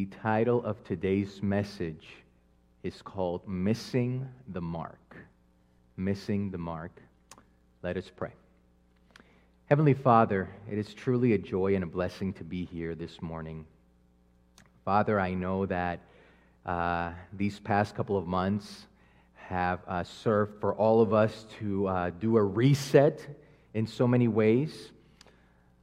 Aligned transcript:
The 0.00 0.06
title 0.22 0.64
of 0.64 0.82
today's 0.82 1.42
message 1.42 2.06
is 2.82 3.02
called 3.02 3.46
Missing 3.46 4.26
the 4.48 4.62
Mark. 4.62 5.14
Missing 5.98 6.52
the 6.52 6.56
Mark. 6.56 7.02
Let 7.82 7.98
us 7.98 8.10
pray. 8.16 8.32
Heavenly 9.66 9.92
Father, 9.92 10.48
it 10.72 10.78
is 10.78 10.94
truly 10.94 11.34
a 11.34 11.38
joy 11.38 11.74
and 11.74 11.84
a 11.84 11.86
blessing 11.86 12.32
to 12.32 12.44
be 12.44 12.64
here 12.64 12.94
this 12.94 13.20
morning. 13.20 13.66
Father, 14.86 15.20
I 15.20 15.34
know 15.34 15.66
that 15.66 16.00
uh, 16.64 17.10
these 17.34 17.60
past 17.60 17.94
couple 17.94 18.16
of 18.16 18.26
months 18.26 18.86
have 19.34 19.80
uh, 19.86 20.02
served 20.02 20.62
for 20.62 20.74
all 20.74 21.02
of 21.02 21.12
us 21.12 21.44
to 21.58 21.88
uh, 21.88 22.10
do 22.18 22.38
a 22.38 22.42
reset 22.42 23.20
in 23.74 23.86
so 23.86 24.08
many 24.08 24.28
ways. 24.28 24.92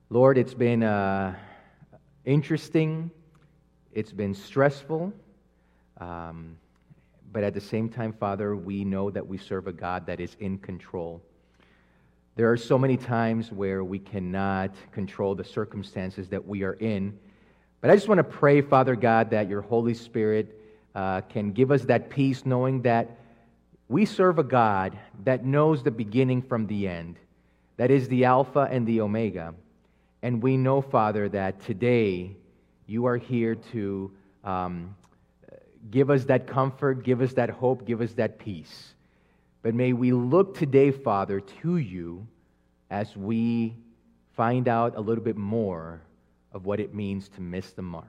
Lord, 0.10 0.40
it's 0.40 0.56
been 0.56 0.82
uh, 0.82 1.36
interesting 2.26 3.12
it's 3.98 4.14
been 4.14 4.36
stressful, 4.36 5.12
um, 6.00 6.56
but 7.34 7.44
at 7.44 7.56
the 7.56 7.60
same 7.60 7.90
time, 7.90 8.14
Father, 8.14 8.56
we 8.56 8.86
know 8.86 9.10
that 9.10 9.26
we 9.26 9.40
serve 9.40 9.66
a 9.66 9.72
God 9.72 10.06
that 10.06 10.20
is 10.20 10.38
in 10.40 10.60
control. 10.60 11.20
There 12.36 12.52
are 12.52 12.58
so 12.58 12.78
many 12.78 12.96
times 12.96 13.52
where 13.52 13.84
we 13.84 13.98
cannot 13.98 14.76
control 14.92 15.34
the 15.34 15.44
circumstances 15.44 16.30
that 16.30 16.48
we 16.48 16.62
are 16.62 16.74
in. 16.74 17.18
But 17.82 17.90
I 17.90 17.96
just 17.96 18.08
want 18.08 18.20
to 18.20 18.24
pray, 18.24 18.62
Father 18.62 18.96
God, 18.96 19.32
that 19.32 19.50
your 19.50 19.62
Holy 19.62 19.96
Spirit 19.96 20.62
uh, 20.94 21.22
can 21.22 21.52
give 21.52 21.72
us 21.72 21.82
that 21.86 22.12
peace, 22.12 22.46
knowing 22.46 22.84
that 22.84 23.18
we 23.90 24.06
serve 24.06 24.38
a 24.38 24.44
God 24.44 24.96
that 25.24 25.44
knows 25.44 25.82
the 25.82 25.90
beginning 25.90 26.44
from 26.44 26.68
the 26.68 26.88
end, 26.88 27.18
that 27.78 27.90
is 27.90 28.08
the 28.10 28.26
Alpha 28.26 28.68
and 28.70 28.86
the 28.86 29.02
Omega. 29.02 29.56
And 30.22 30.44
we 30.44 30.56
know, 30.56 30.84
Father, 30.84 31.28
that 31.30 31.60
today 31.62 32.38
you 32.88 33.06
are 33.06 33.18
here 33.18 33.56
to 33.74 34.12
um, 34.44 34.96
give 35.92 36.10
us 36.10 36.26
that 36.26 36.48
comfort, 36.48 37.04
give 37.04 37.22
us 37.22 37.34
that 37.34 37.50
hope, 37.50 37.86
give 37.86 38.02
us 38.02 38.14
that 38.14 38.40
peace. 38.40 38.94
But 39.62 39.76
may 39.76 39.94
we 39.94 40.14
look 40.14 40.58
today, 40.58 40.92
Father, 40.92 41.42
to 41.62 41.78
you 41.78 42.26
as 42.90 43.16
we 43.16 43.76
find 44.36 44.68
out 44.68 44.96
a 44.96 45.02
little 45.02 45.24
bit 45.24 45.36
more 45.36 46.02
of 46.54 46.66
what 46.66 46.80
it 46.80 46.94
means 46.94 47.28
to 47.30 47.42
miss 47.42 47.72
the 47.72 47.82
mark. 47.82 48.06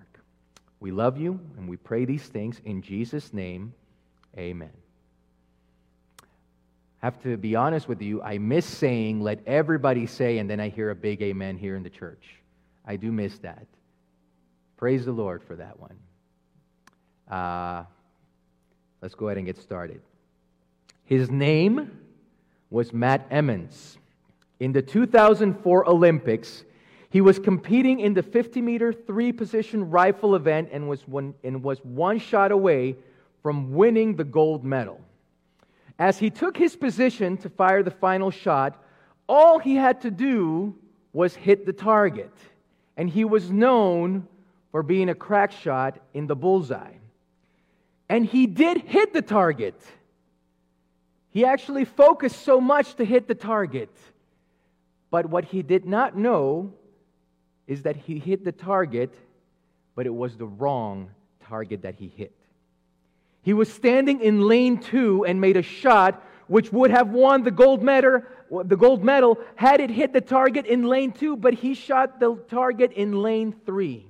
We 0.80 0.92
love 0.92 1.18
you 1.18 1.40
and 1.56 1.68
we 1.68 1.76
pray 1.76 2.04
these 2.04 2.22
things 2.22 2.60
in 2.64 2.82
Jesus' 2.82 3.32
name. 3.32 3.74
Amen. 4.36 4.70
I 7.02 7.06
have 7.06 7.20
to 7.22 7.36
be 7.36 7.56
honest 7.56 7.88
with 7.88 8.02
you, 8.02 8.22
I 8.22 8.38
miss 8.38 8.66
saying, 8.66 9.20
let 9.20 9.40
everybody 9.46 10.06
say, 10.06 10.38
and 10.38 10.48
then 10.48 10.60
I 10.60 10.68
hear 10.68 10.90
a 10.90 10.96
big 10.96 11.22
amen 11.22 11.56
here 11.56 11.76
in 11.76 11.82
the 11.82 11.90
church. 11.90 12.24
I 12.84 12.96
do 12.96 13.10
miss 13.10 13.38
that. 13.38 13.66
Praise 14.78 15.04
the 15.04 15.12
Lord 15.12 15.42
for 15.42 15.56
that 15.56 15.76
one. 15.80 15.96
Uh, 17.28 17.82
let's 19.02 19.16
go 19.16 19.26
ahead 19.26 19.36
and 19.36 19.44
get 19.44 19.58
started. 19.58 20.00
His 21.04 21.32
name 21.32 21.98
was 22.70 22.92
Matt 22.92 23.26
Emmons. 23.28 23.98
In 24.60 24.70
the 24.70 24.80
2004 24.80 25.88
Olympics, 25.88 26.62
he 27.10 27.20
was 27.20 27.40
competing 27.40 27.98
in 27.98 28.14
the 28.14 28.22
50 28.22 28.62
meter 28.62 28.92
three 28.92 29.32
position 29.32 29.90
rifle 29.90 30.36
event 30.36 30.68
and 30.70 30.88
was, 30.88 31.08
one, 31.08 31.34
and 31.42 31.60
was 31.60 31.80
one 31.80 32.20
shot 32.20 32.52
away 32.52 32.94
from 33.42 33.72
winning 33.72 34.14
the 34.14 34.24
gold 34.24 34.64
medal. 34.64 35.00
As 35.98 36.18
he 36.18 36.30
took 36.30 36.56
his 36.56 36.76
position 36.76 37.36
to 37.38 37.48
fire 37.48 37.82
the 37.82 37.90
final 37.90 38.30
shot, 38.30 38.80
all 39.28 39.58
he 39.58 39.74
had 39.74 40.00
to 40.02 40.10
do 40.12 40.76
was 41.12 41.34
hit 41.34 41.66
the 41.66 41.72
target. 41.72 42.32
And 42.96 43.10
he 43.10 43.24
was 43.24 43.50
known 43.50 44.28
for 44.72 44.82
being 44.82 45.08
a 45.08 45.14
crack 45.14 45.52
shot 45.52 45.98
in 46.14 46.26
the 46.26 46.36
bullseye. 46.36 46.94
And 48.08 48.24
he 48.24 48.46
did 48.46 48.78
hit 48.78 49.12
the 49.12 49.22
target. 49.22 49.80
He 51.30 51.44
actually 51.44 51.84
focused 51.84 52.42
so 52.42 52.60
much 52.60 52.94
to 52.96 53.04
hit 53.04 53.28
the 53.28 53.34
target. 53.34 53.90
But 55.10 55.26
what 55.26 55.44
he 55.44 55.62
did 55.62 55.84
not 55.84 56.16
know 56.16 56.72
is 57.66 57.82
that 57.82 57.96
he 57.96 58.18
hit 58.18 58.44
the 58.44 58.52
target, 58.52 59.14
but 59.94 60.06
it 60.06 60.14
was 60.14 60.36
the 60.36 60.46
wrong 60.46 61.10
target 61.46 61.82
that 61.82 61.94
he 61.94 62.08
hit. 62.08 62.34
He 63.42 63.52
was 63.52 63.72
standing 63.72 64.20
in 64.20 64.42
lane 64.42 64.78
two 64.78 65.24
and 65.24 65.40
made 65.40 65.56
a 65.56 65.62
shot 65.62 66.22
which 66.48 66.72
would 66.72 66.90
have 66.90 67.10
won 67.10 67.42
the 67.42 67.50
gold 67.50 67.82
medal, 67.82 68.22
the 68.64 68.76
gold 68.76 69.04
medal 69.04 69.38
had 69.54 69.80
it 69.80 69.90
hit 69.90 70.12
the 70.12 70.20
target 70.20 70.66
in 70.66 70.82
lane 70.82 71.12
two, 71.12 71.36
but 71.36 71.54
he 71.54 71.74
shot 71.74 72.18
the 72.18 72.36
target 72.48 72.92
in 72.92 73.12
lane 73.22 73.54
three. 73.64 74.06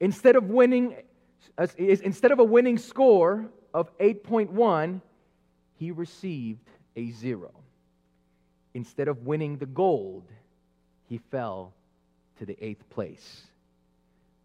Instead 0.00 0.36
of 0.36 0.44
winning, 0.44 0.96
uh, 1.58 1.66
instead 1.76 2.32
of 2.32 2.38
a 2.38 2.44
winning 2.44 2.78
score 2.78 3.48
of 3.74 3.96
8.1, 3.98 5.00
he 5.76 5.90
received 5.90 6.68
a 6.96 7.10
zero. 7.10 7.52
Instead 8.74 9.08
of 9.08 9.26
winning 9.26 9.58
the 9.58 9.66
gold, 9.66 10.24
he 11.08 11.18
fell 11.30 11.72
to 12.38 12.46
the 12.46 12.56
eighth 12.64 12.88
place. 12.90 13.42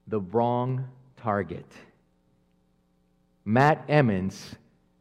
The 0.07 0.19
wrong 0.19 0.89
target. 1.17 1.65
Matt 3.45 3.85
Emmons 3.87 4.55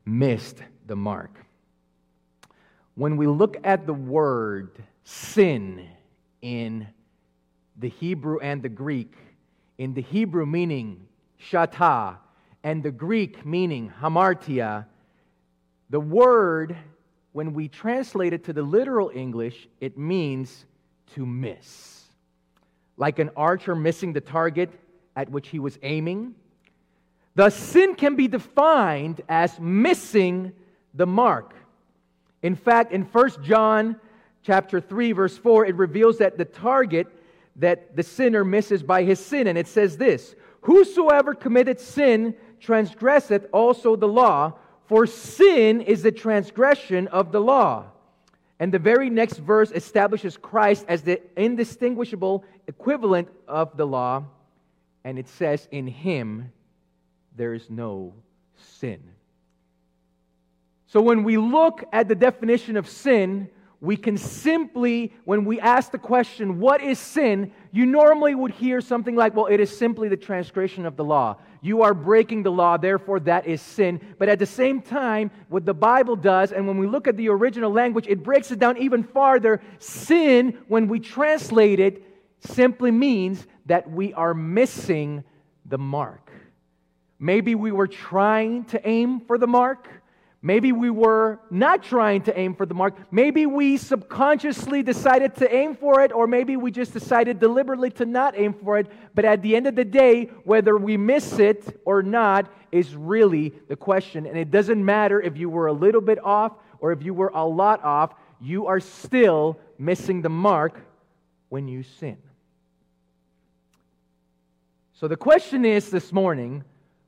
missed 0.05 0.59
the 0.87 0.97
mark. 0.97 1.45
When 2.95 3.17
we 3.17 3.27
look 3.27 3.57
at 3.65 3.87
the 3.87 3.95
word 3.95 4.71
sin 5.03 5.89
in 6.43 6.87
the 7.77 7.89
Hebrew 7.89 8.39
and 8.39 8.63
the 8.63 8.69
Greek, 8.69 9.17
in 9.79 9.95
the 9.95 10.03
Hebrew 10.03 10.47
meaning 10.47 11.07
shata, 11.51 12.17
and 12.63 12.83
the 12.83 12.91
Greek 12.91 13.45
meaning 13.45 13.93
hamartia, 14.01 14.87
the 15.91 16.01
word, 16.01 16.77
when 17.33 17.53
we 17.53 17.69
translate 17.69 18.33
it 18.33 18.45
to 18.45 18.53
the 18.53 18.63
literal 18.63 19.11
English, 19.15 19.69
it 19.81 19.99
means 19.99 20.65
to 21.15 21.27
miss. 21.27 22.05
Like 22.97 23.19
an 23.19 23.31
archer 23.37 23.75
missing 23.75 24.13
the 24.13 24.21
target 24.21 24.71
at 25.17 25.31
which 25.31 25.49
he 25.49 25.59
was 25.59 25.79
aiming. 25.83 26.35
The 27.35 27.51
sin 27.51 27.95
can 27.97 28.17
be 28.17 28.29
defined 28.29 29.21
as 29.29 29.59
missing 29.61 30.53
the 30.95 31.07
mark. 31.07 31.55
In 32.43 32.55
fact, 32.55 32.93
in 32.93 33.03
1 33.03 33.43
John 33.43 33.97
chapter 34.43 34.81
3 34.81 35.13
verse 35.13 35.37
4, 35.37 35.67
it 35.67 35.75
reveals 35.75 36.19
that 36.19 36.39
the 36.39 36.45
target 36.45 37.09
that 37.57 37.97
the 37.97 38.03
sinner 38.03 38.45
misses 38.45 38.83
by 38.83 39.05
his 39.05 39.19
sin. 39.19 39.47
And 39.47 39.59
it 39.59 39.67
says 39.67 39.97
this 39.97 40.35
Whosoever 40.63 41.35
committed 41.35 41.79
sin 41.81 42.35
transgresseth 42.61 43.47
also 43.53 43.97
the 43.97 44.09
law, 44.09 44.55
for 44.87 45.07
sin 45.07 45.81
is 45.81 46.03
the 46.03 46.13
transgression 46.13 47.09
of 47.09 47.33
the 47.33 47.41
law. 47.41 47.87
And 48.61 48.73
the 48.73 48.79
very 48.79 49.11
next 49.11 49.39
verse 49.39 49.71
establishes 49.73 50.37
Christ 50.37 50.85
as 50.89 51.03
the 51.03 51.21
indistinguishable 51.37 52.45
equivalent 52.67 53.29
of 53.49 53.77
the 53.77 53.87
law. 53.87 54.25
And 55.05 55.19
it 55.19 55.29
says, 55.29 55.69
In 55.71 55.87
him 55.87 56.53
there 57.37 57.53
is 57.53 57.69
no 57.69 58.15
sin. 58.57 59.03
So 60.87 61.03
when 61.03 61.25
we 61.25 61.37
look 61.37 61.85
at 61.93 62.09
the 62.09 62.15
definition 62.15 62.77
of 62.77 62.89
sin, 62.89 63.51
we 63.85 63.99
can 63.99 64.17
simply, 64.17 65.13
when 65.25 65.45
we 65.45 65.61
ask 65.61 65.93
the 65.93 65.99
question, 65.99 66.59
what 66.59 66.81
is 66.81 66.99
sin? 66.99 67.53
You 67.71 67.85
normally 67.85 68.35
would 68.35 68.53
hear 68.53 68.81
something 68.81 69.15
like, 69.15 69.37
well, 69.37 69.47
it 69.47 69.61
is 69.61 69.77
simply 69.77 70.09
the 70.09 70.17
transgression 70.17 70.87
of 70.87 70.97
the 70.97 71.05
law. 71.05 71.37
You 71.61 71.83
are 71.83 71.93
breaking 71.93 72.45
the 72.45 72.51
law, 72.51 72.79
therefore 72.79 73.21
that 73.21 73.47
is 73.47 73.61
sin. 73.61 74.01
But 74.19 74.31
at 74.31 74.39
the 74.39 74.47
same 74.47 74.81
time, 74.81 75.31
what 75.49 75.67
the 75.67 75.75
Bible 75.75 76.17
does, 76.17 76.51
and 76.53 76.67
when 76.67 76.79
we 76.79 76.87
look 76.87 77.07
at 77.07 77.19
the 77.19 77.29
original 77.29 77.71
language, 77.71 78.07
it 78.09 78.23
breaks 78.23 78.51
it 78.51 78.59
down 78.59 78.79
even 78.79 79.05
farther. 79.05 79.61
Sin, 79.79 80.59
when 80.69 80.89
we 80.89 80.99
translate 80.99 81.79
it, 81.79 82.03
simply 82.41 82.91
means 82.91 83.47
that 83.67 83.91
we 83.91 84.15
are 84.15 84.33
missing 84.33 85.25
the 85.67 85.79
mark. 85.79 86.31
Maybe 87.19 87.55
we 87.55 87.71
were 87.71 87.89
trying 87.89 88.65
to 88.67 88.89
aim 88.89 89.21
for 89.21 89.37
the 89.37 89.47
mark 89.47 89.89
Maybe 90.47 90.73
we 90.73 90.91
were 90.91 91.41
not 91.51 91.83
trying 91.83 92.21
to 92.25 92.39
aim 92.39 92.55
for 92.55 92.67
the 92.67 92.75
mark. 92.75 92.95
Maybe 93.11 93.47
we 93.47 93.79
subconsciously 93.79 94.83
decided 94.83 95.37
to 95.37 95.51
aim 95.51 95.75
for 95.75 96.03
it, 96.03 96.13
or 96.13 96.27
maybe 96.27 96.59
we 96.59 96.71
just 96.71 96.93
decided 96.93 97.41
deliberately 97.41 97.89
to 97.93 98.05
not 98.05 98.37
aim 98.37 98.53
for 98.53 98.77
it. 98.77 98.89
But 99.15 99.25
at 99.25 99.41
the 99.41 99.57
end 99.57 99.67
of 99.67 99.75
the 99.75 99.87
day, 99.87 100.27
whether 100.45 100.77
we 100.77 100.99
miss 100.99 101.39
it 101.39 101.81
or 101.87 102.03
not 102.03 102.53
is 102.71 102.95
really 102.95 103.55
the 103.69 103.77
question. 103.77 104.27
And 104.27 104.37
it 104.37 104.51
doesn't 104.51 104.85
matter 104.85 105.19
if 105.19 105.39
you 105.39 105.49
were 105.49 105.69
a 105.69 105.73
little 105.73 106.03
bit 106.03 106.23
off 106.23 106.53
or 106.79 106.93
if 106.93 107.03
you 107.03 107.15
were 107.15 107.33
a 107.35 107.47
lot 107.47 107.83
off, 107.83 108.13
you 108.39 108.67
are 108.67 108.81
still 108.81 109.59
missing 109.79 110.21
the 110.21 110.29
mark 110.29 110.79
when 111.49 111.69
you 111.69 111.83
sin. 111.85 112.19
So 114.93 115.09
the 115.09 115.17
question 115.17 115.65
is 115.65 115.89
this 115.89 116.13
morning 116.13 116.65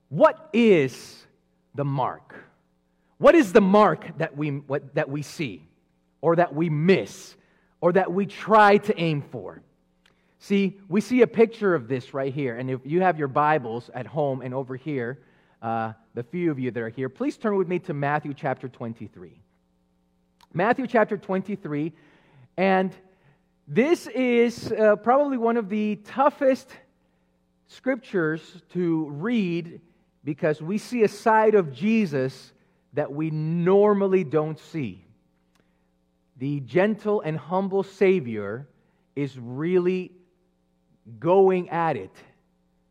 what 0.09 0.49
is 0.53 1.23
the 1.75 1.85
mark? 1.85 2.46
What 3.17 3.35
is 3.35 3.51
the 3.51 3.61
mark 3.61 4.17
that 4.19 4.37
we, 4.37 4.49
what, 4.49 4.93
that 4.95 5.09
we 5.09 5.21
see, 5.21 5.67
or 6.21 6.35
that 6.35 6.53
we 6.53 6.69
miss, 6.69 7.35
or 7.81 7.93
that 7.93 8.11
we 8.11 8.25
try 8.25 8.77
to 8.77 8.99
aim 8.99 9.23
for? 9.31 9.61
See, 10.39 10.79
we 10.87 11.01
see 11.01 11.23
a 11.23 11.27
picture 11.27 11.73
of 11.73 11.87
this 11.87 12.13
right 12.13 12.31
here. 12.31 12.57
And 12.57 12.69
if 12.69 12.81
you 12.85 13.01
have 13.01 13.17
your 13.17 13.27
Bibles 13.27 13.89
at 13.93 14.05
home 14.05 14.41
and 14.41 14.53
over 14.53 14.75
here, 14.75 15.19
uh, 15.63 15.93
the 16.13 16.23
few 16.23 16.51
of 16.51 16.59
you 16.59 16.69
that 16.69 16.81
are 16.81 16.89
here, 16.89 17.09
please 17.09 17.37
turn 17.37 17.55
with 17.55 17.67
me 17.67 17.79
to 17.79 17.93
Matthew 17.93 18.35
chapter 18.35 18.69
23. 18.69 19.41
Matthew 20.53 20.85
chapter 20.85 21.17
23. 21.17 21.91
And 22.55 22.93
this 23.67 24.07
is 24.07 24.71
uh, 24.71 24.95
probably 24.97 25.37
one 25.37 25.57
of 25.57 25.69
the 25.69 25.95
toughest 26.05 26.69
scriptures 27.65 28.61
to 28.73 29.09
read 29.09 29.81
because 30.23 30.61
we 30.61 30.77
see 30.77 31.03
a 31.03 31.07
side 31.07 31.55
of 31.55 31.73
Jesus 31.73 32.53
that 32.97 33.13
we 33.13 33.29
normally 33.29 34.23
don't 34.23 34.57
see. 34.57 35.05
The 36.37 36.61
gentle 36.61 37.21
and 37.21 37.37
humble 37.37 37.83
Savior 37.83 38.67
is 39.15 39.37
really 39.37 40.11
going 41.19 41.69
at 41.69 41.95
it 41.95 42.15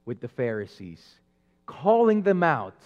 with 0.04 0.20
the 0.20 0.28
Pharisees, 0.28 1.04
calling 1.66 2.22
them 2.22 2.44
out 2.44 2.80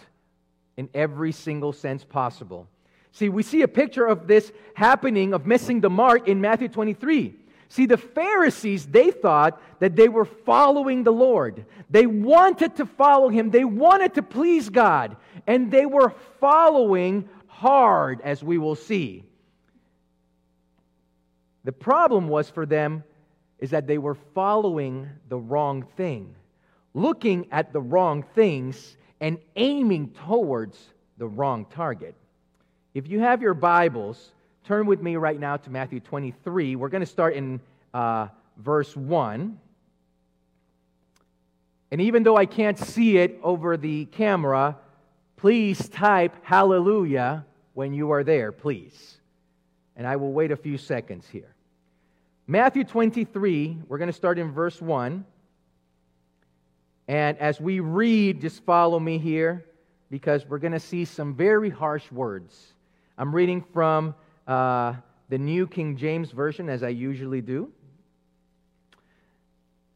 in 0.79 0.89
every 0.95 1.31
single 1.31 1.75
sense 1.75 2.05
possible. 2.05 2.67
See, 3.13 3.29
we 3.29 3.43
see 3.43 3.61
a 3.61 3.69
picture 3.69 4.07
of 4.07 4.27
this 4.27 4.51
happening, 4.73 5.35
of 5.35 5.45
missing 5.45 5.83
the 5.83 5.91
mark 5.91 6.27
in 6.27 6.41
Matthew 6.41 6.69
23. 6.69 7.35
See, 7.71 7.87
the 7.87 7.97
Pharisees, 7.97 8.85
they 8.85 9.13
thought 9.13 9.63
that 9.79 9.95
they 9.95 10.09
were 10.09 10.25
following 10.25 11.05
the 11.05 11.13
Lord. 11.13 11.65
They 11.89 12.05
wanted 12.05 12.77
to 12.77 12.85
follow 12.85 13.29
him, 13.29 13.51
they 13.51 13.65
wanted 13.65 14.15
to 14.15 14.23
please 14.23 14.69
God, 14.69 15.17
and 15.47 15.71
they 15.71 15.87
were 15.87 16.13
following 16.41 17.29
hard, 17.47 18.21
as 18.23 18.43
we 18.43 18.59
will 18.59 18.75
see. 18.75 19.23
The 21.63 21.71
problem 21.71 22.27
was 22.27 22.51
for 22.51 22.67
them 22.67 23.05
is 23.61 23.71
that 23.71 23.87
they 23.87 23.99
were 23.99 24.17
following 24.35 25.09
the 25.29 25.39
wrong 25.39 25.85
thing, 25.97 26.35
looking 26.93 27.47
at 27.53 27.73
the 27.73 27.81
wrong 27.81 28.25
things, 28.35 28.97
and 29.21 29.39
aiming 29.55 30.09
towards 30.27 30.77
the 31.19 31.29
wrong 31.29 31.67
target. 31.67 32.17
If 32.95 33.07
you 33.07 33.21
have 33.21 33.43
your 33.43 33.55
Bibles, 33.55 34.33
Turn 34.71 34.87
with 34.87 35.03
me 35.03 35.17
right 35.17 35.41
now 35.41 35.57
to 35.57 35.69
Matthew 35.69 35.99
23. 35.99 36.77
We're 36.77 36.91
going 36.91 37.01
to 37.01 37.05
start 37.05 37.35
in 37.35 37.61
uh, 37.93 38.29
verse 38.57 38.97
1. 38.97 39.59
And 41.91 42.01
even 42.01 42.23
though 42.23 42.37
I 42.37 42.47
can't 42.47 42.79
see 42.79 43.19
it 43.19 43.41
over 43.43 43.77
the 43.77 44.05
camera, 44.05 44.77
please 45.37 45.89
type 45.89 46.37
hallelujah 46.43 47.45
when 47.75 47.93
you 47.93 48.13
are 48.13 48.23
there, 48.23 48.53
please. 48.53 49.19
And 49.97 50.07
I 50.07 50.15
will 50.15 50.31
wait 50.33 50.53
a 50.53 50.57
few 50.57 50.79
seconds 50.79 51.27
here. 51.27 51.53
Matthew 52.47 52.85
23, 52.85 53.77
we're 53.89 53.99
going 53.99 54.07
to 54.07 54.13
start 54.13 54.39
in 54.39 54.53
verse 54.53 54.81
1. 54.81 55.25
And 57.09 57.39
as 57.39 57.61
we 57.61 57.81
read, 57.81 58.41
just 58.41 58.63
follow 58.63 59.01
me 59.01 59.19
here 59.19 59.65
because 60.13 60.47
we're 60.47 60.59
going 60.59 60.75
to 60.75 60.79
see 60.79 61.07
some 61.07 61.35
very 61.35 61.71
harsh 61.71 62.09
words. 62.13 62.75
I'm 63.19 63.35
reading 63.35 63.65
from 63.73 64.15
uh, 64.47 64.95
the 65.29 65.39
New 65.39 65.67
King 65.67 65.97
James 65.97 66.31
Version, 66.31 66.69
as 66.69 66.83
I 66.83 66.89
usually 66.89 67.41
do. 67.41 67.73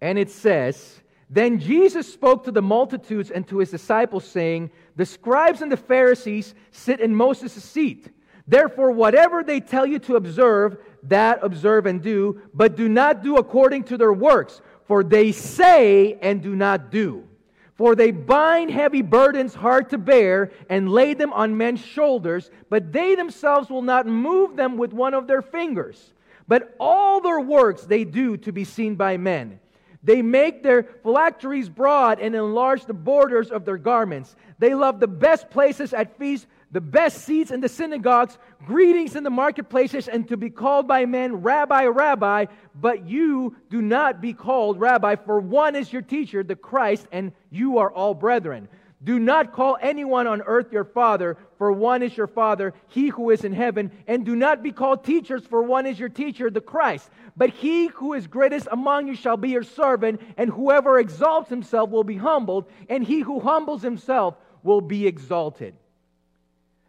And 0.01 0.19
it 0.19 0.31
says, 0.31 1.01
Then 1.31 1.59
Jesus 1.59 2.13
spoke 2.13 2.45
to 2.45 2.53
the 2.53 2.63
multitudes 2.63 3.31
and 3.31 3.47
to 3.49 3.59
his 3.59 3.71
disciples, 3.71 4.25
saying, 4.25 4.71
The 4.97 5.07
scribes 5.07 5.63
and 5.63 5.73
the 5.73 5.77
Pharisees 5.77 6.55
sit 6.71 7.01
in 7.01 7.15
Moses' 7.15 7.65
seat. 7.65 8.11
Therefore, 8.47 8.91
whatever 8.91 9.43
they 9.43 9.61
tell 9.61 9.87
you 9.87 9.99
to 10.01 10.17
observe, 10.17 10.77
that 11.05 11.39
observe 11.43 11.87
and 11.87 12.03
do, 12.03 12.43
but 12.53 12.77
do 12.77 12.89
not 12.89 13.23
do 13.23 13.37
according 13.37 13.85
to 13.85 13.97
their 13.97 14.13
works, 14.13 14.61
for 14.85 15.03
they 15.03 15.33
say 15.33 16.19
and 16.21 16.43
do 16.43 16.55
not 16.55 16.91
do. 16.91 17.27
For 17.75 17.97
they 17.97 18.13
bind 18.13 18.71
heavy 18.71 19.03
burdens 19.03 19.55
hard 19.55 19.91
to 19.91 19.99
bear 19.99 20.53
and 20.71 20.89
lay 20.89 21.15
them 21.15 21.33
on 21.33 21.57
men's 21.57 21.85
shoulders, 21.85 22.51
but 22.71 22.93
they 22.93 23.17
themselves 23.17 23.69
will 23.69 23.83
not 23.83 24.07
move 24.07 24.57
them 24.57 24.77
with 24.77 24.93
one 24.93 25.13
of 25.13 25.27
their 25.27 25.43
fingers. 25.43 26.13
But 26.47 26.75
all 26.79 27.21
their 27.21 27.41
works 27.41 27.83
they 27.83 28.05
do 28.05 28.37
to 28.39 28.53
be 28.53 28.65
seen 28.65 28.95
by 28.95 29.17
men. 29.17 29.59
They 30.05 30.21
make 30.21 30.63
their 30.63 30.83
phylacteries 31.03 31.69
broad 31.69 32.21
and 32.21 32.35
enlarge 32.35 32.85
the 32.85 32.93
borders 32.95 33.51
of 33.51 33.65
their 33.65 33.79
garments. 33.79 34.37
They 34.59 34.75
love 34.75 35.01
the 35.01 35.09
best 35.09 35.51
places 35.51 35.95
at 35.95 36.19
feasts 36.19 36.47
the 36.75 36.81
best 36.81 37.19
seats 37.19 37.53
in 37.53 37.61
the 37.61 37.69
synagogues, 37.69 38.37
greetings 38.67 39.15
in 39.15 39.23
the 39.23 39.31
marketplaces, 39.31 40.09
and 40.09 40.27
to 40.27 40.37
be 40.37 40.51
called 40.51 40.89
by 40.89 41.07
men, 41.07 41.37
Rabbi, 41.37 41.85
Rabbi. 41.87 42.47
But 42.75 43.07
you 43.07 43.55
do 43.71 43.81
not 43.81 44.21
be 44.21 44.33
called 44.33 44.81
Rabbi, 44.81 45.15
for 45.15 45.39
one 45.39 45.77
is 45.77 45.93
your 45.93 46.03
teacher, 46.03 46.43
the 46.43 46.57
Christ, 46.57 47.07
and 47.13 47.31
you 47.49 47.79
are 47.79 47.93
all 47.93 48.13
brethren. 48.13 48.69
Do 49.05 49.21
not 49.21 49.53
call 49.53 49.79
anyone 49.81 50.27
on 50.27 50.43
earth 50.43 50.73
your 50.73 50.85
father, 50.85 51.37
for 51.59 51.71
one 51.71 52.03
is 52.03 52.17
your 52.17 52.27
father, 52.27 52.75
he 52.89 53.07
who 53.07 53.31
is 53.31 53.45
in 53.45 53.53
heaven. 53.53 53.93
And 54.09 54.27
do 54.27 54.35
not 54.35 54.61
be 54.61 54.73
called 54.73 55.05
teachers, 55.05 55.47
for 55.47 55.63
one 55.63 55.87
is 55.87 55.97
your 55.97 56.09
teacher, 56.09 56.51
the 56.51 56.61
Christ. 56.61 57.09
But 57.37 57.51
he 57.51 57.87
who 57.87 58.15
is 58.15 58.27
greatest 58.27 58.67
among 58.73 59.07
you 59.07 59.15
shall 59.15 59.37
be 59.37 59.51
your 59.51 59.63
servant, 59.63 60.21
and 60.37 60.51
whoever 60.51 60.99
exalts 60.99 61.51
himself 61.51 61.91
will 61.91 62.03
be 62.03 62.17
humbled, 62.17 62.69
and 62.89 63.05
he 63.05 63.21
who 63.21 63.39
humbles 63.39 63.83
himself 63.83 64.35
will 64.65 64.81
be 64.81 65.07
exalted. 65.07 65.77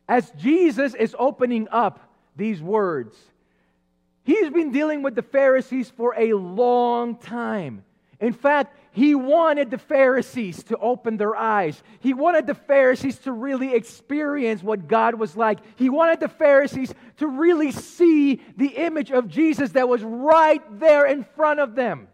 As 0.07 0.29
Jesus 0.31 0.93
is 0.93 1.15
opening 1.17 1.67
up 1.71 1.99
these 2.35 2.61
words, 2.61 3.17
he's 4.23 4.49
been 4.49 4.71
dealing 4.71 5.01
with 5.01 5.15
the 5.15 5.23
Pharisees 5.23 5.89
for 5.89 6.13
a 6.17 6.33
long 6.33 7.15
time. 7.17 7.83
In 8.19 8.33
fact, 8.33 8.75
he 8.91 9.13
wanted 9.13 9.71
the 9.71 9.77
Pharisees 9.77 10.63
to 10.65 10.77
open 10.77 11.17
their 11.17 11.35
eyes. 11.35 11.81
He 11.99 12.13
wanted 12.13 12.47
the 12.47 12.53
Pharisees 12.53 13.17
to 13.19 13.31
really 13.33 13.73
experience 13.73 14.63
what 14.63 14.87
God 14.87 15.15
was 15.15 15.35
like. 15.35 15.59
He 15.75 15.89
wanted 15.89 16.21
the 16.21 16.29
Pharisees 16.29 16.93
to 17.17 17.27
really 17.27 17.71
see 17.71 18.41
the 18.55 18.67
image 18.67 19.11
of 19.11 19.27
Jesus 19.27 19.71
that 19.71 19.89
was 19.89 20.01
right 20.01 20.61
there 20.79 21.05
in 21.05 21.25
front 21.35 21.59
of 21.59 21.75
them. 21.75 22.07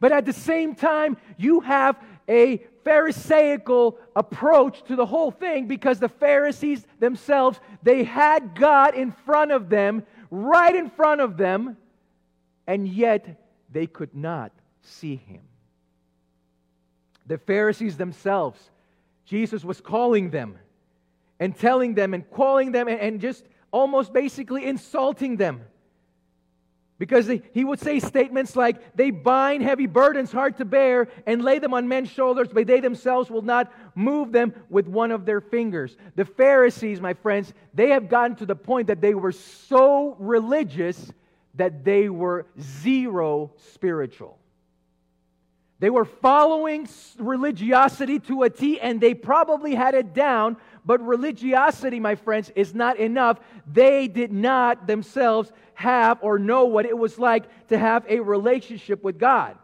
But 0.00 0.12
at 0.12 0.24
the 0.24 0.32
same 0.32 0.74
time, 0.74 1.18
you 1.36 1.60
have 1.60 1.96
a 2.28 2.58
Pharisaical 2.84 3.98
approach 4.14 4.82
to 4.84 4.96
the 4.96 5.06
whole 5.06 5.30
thing 5.30 5.66
because 5.66 5.98
the 5.98 6.08
Pharisees 6.08 6.86
themselves, 7.00 7.58
they 7.82 8.04
had 8.04 8.54
God 8.54 8.94
in 8.94 9.12
front 9.24 9.52
of 9.52 9.68
them, 9.68 10.04
right 10.30 10.74
in 10.74 10.90
front 10.90 11.20
of 11.20 11.36
them, 11.36 11.76
and 12.66 12.86
yet 12.86 13.40
they 13.70 13.86
could 13.86 14.14
not 14.14 14.52
see 14.82 15.16
him. 15.16 15.42
The 17.26 17.38
Pharisees 17.38 17.96
themselves, 17.96 18.60
Jesus 19.24 19.64
was 19.64 19.80
calling 19.80 20.30
them 20.30 20.58
and 21.40 21.56
telling 21.56 21.94
them 21.94 22.14
and 22.14 22.30
calling 22.30 22.72
them 22.72 22.86
and, 22.88 23.20
just 23.20 23.44
almost 23.70 24.12
basically 24.12 24.66
insulting 24.66 25.36
them. 25.36 25.62
Because 26.96 27.28
he 27.52 27.64
would 27.64 27.80
say 27.80 27.98
statements 27.98 28.54
like, 28.54 28.96
they 28.96 29.10
bind 29.10 29.62
heavy 29.62 29.86
burdens 29.86 30.30
hard 30.30 30.56
to 30.58 30.64
bear 30.64 31.08
and 31.26 31.42
lay 31.42 31.58
them 31.58 31.74
on 31.74 31.88
men's 31.88 32.08
shoulders, 32.08 32.48
but 32.52 32.68
they 32.68 32.78
themselves 32.78 33.30
will 33.30 33.42
not 33.42 33.72
move 33.96 34.30
them 34.30 34.54
with 34.70 34.86
one 34.86 35.10
of 35.10 35.26
their 35.26 35.40
fingers. 35.40 35.96
The 36.14 36.24
Pharisees, 36.24 37.00
my 37.00 37.14
friends, 37.14 37.52
they 37.74 37.88
have 37.88 38.08
gotten 38.08 38.36
to 38.36 38.46
the 38.46 38.54
point 38.54 38.86
that 38.86 39.00
they 39.00 39.14
were 39.14 39.32
so 39.32 40.14
religious 40.20 41.12
that 41.56 41.84
they 41.84 42.08
were 42.08 42.46
zero 42.60 43.52
spiritual. 43.56 44.38
They 45.84 45.90
were 45.90 46.06
following 46.06 46.88
religiosity 47.18 48.18
to 48.20 48.44
a 48.44 48.48
T, 48.48 48.80
and 48.80 48.98
they 48.98 49.12
probably 49.12 49.74
had 49.74 49.94
it 49.94 50.14
down, 50.14 50.56
but 50.82 51.06
religiosity, 51.06 52.00
my 52.00 52.14
friends, 52.14 52.50
is 52.56 52.74
not 52.74 52.96
enough. 52.96 53.38
They 53.70 54.08
did 54.08 54.32
not 54.32 54.86
themselves 54.86 55.52
have 55.74 56.20
or 56.22 56.38
know 56.38 56.64
what 56.64 56.86
it 56.86 56.96
was 56.96 57.18
like 57.18 57.44
to 57.68 57.76
have 57.76 58.06
a 58.08 58.20
relationship 58.20 59.04
with 59.04 59.18
God. 59.18 59.58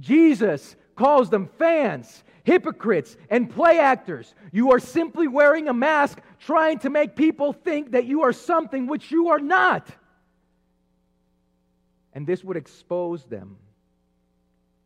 Jesus 0.00 0.74
calls 0.96 1.28
them 1.28 1.50
fans, 1.58 2.24
hypocrites, 2.44 3.14
and 3.28 3.50
play 3.50 3.80
actors. 3.80 4.34
You 4.50 4.72
are 4.72 4.80
simply 4.80 5.28
wearing 5.28 5.68
a 5.68 5.74
mask 5.74 6.22
trying 6.40 6.78
to 6.78 6.88
make 6.88 7.16
people 7.16 7.52
think 7.52 7.90
that 7.90 8.06
you 8.06 8.22
are 8.22 8.32
something 8.32 8.86
which 8.86 9.10
you 9.10 9.28
are 9.28 9.40
not. 9.40 9.90
And 12.14 12.26
this 12.26 12.42
would 12.42 12.56
expose 12.56 13.24
them. 13.26 13.58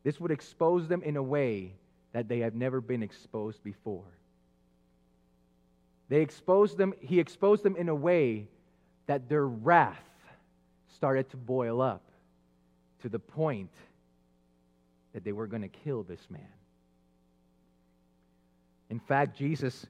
This 0.03 0.19
would 0.21 0.31
expose 0.31 0.89
them 0.89 1.03
in 1.03 1.17
a 1.17 1.23
way 1.23 1.75
that 2.13 2.29
they 2.29 2.41
have 2.41 2.55
never 2.55 2.81
been 2.81 3.03
exposed 3.03 3.63
before. 3.63 4.05
They 6.09 6.21
exposed 6.21 6.77
them, 6.77 6.93
he 7.01 7.21
exposed 7.21 7.63
them 7.63 7.77
in 7.77 7.89
a 7.89 7.95
way 7.95 8.49
that 9.07 9.29
their 9.29 9.47
wrath 9.47 9.99
started 10.89 11.31
to 11.31 11.37
boil 11.37 11.81
up 11.81 12.03
to 13.01 13.09
the 13.09 13.19
point 13.19 13.73
that 15.13 15.25
they 15.25 15.33
were 15.33 15.47
going 15.47 15.63
to 15.63 15.69
kill 15.69 16.03
this 16.03 16.21
man. 16.31 16.43
In 18.91 19.01
fact, 19.01 19.37
Jesus 19.39 19.87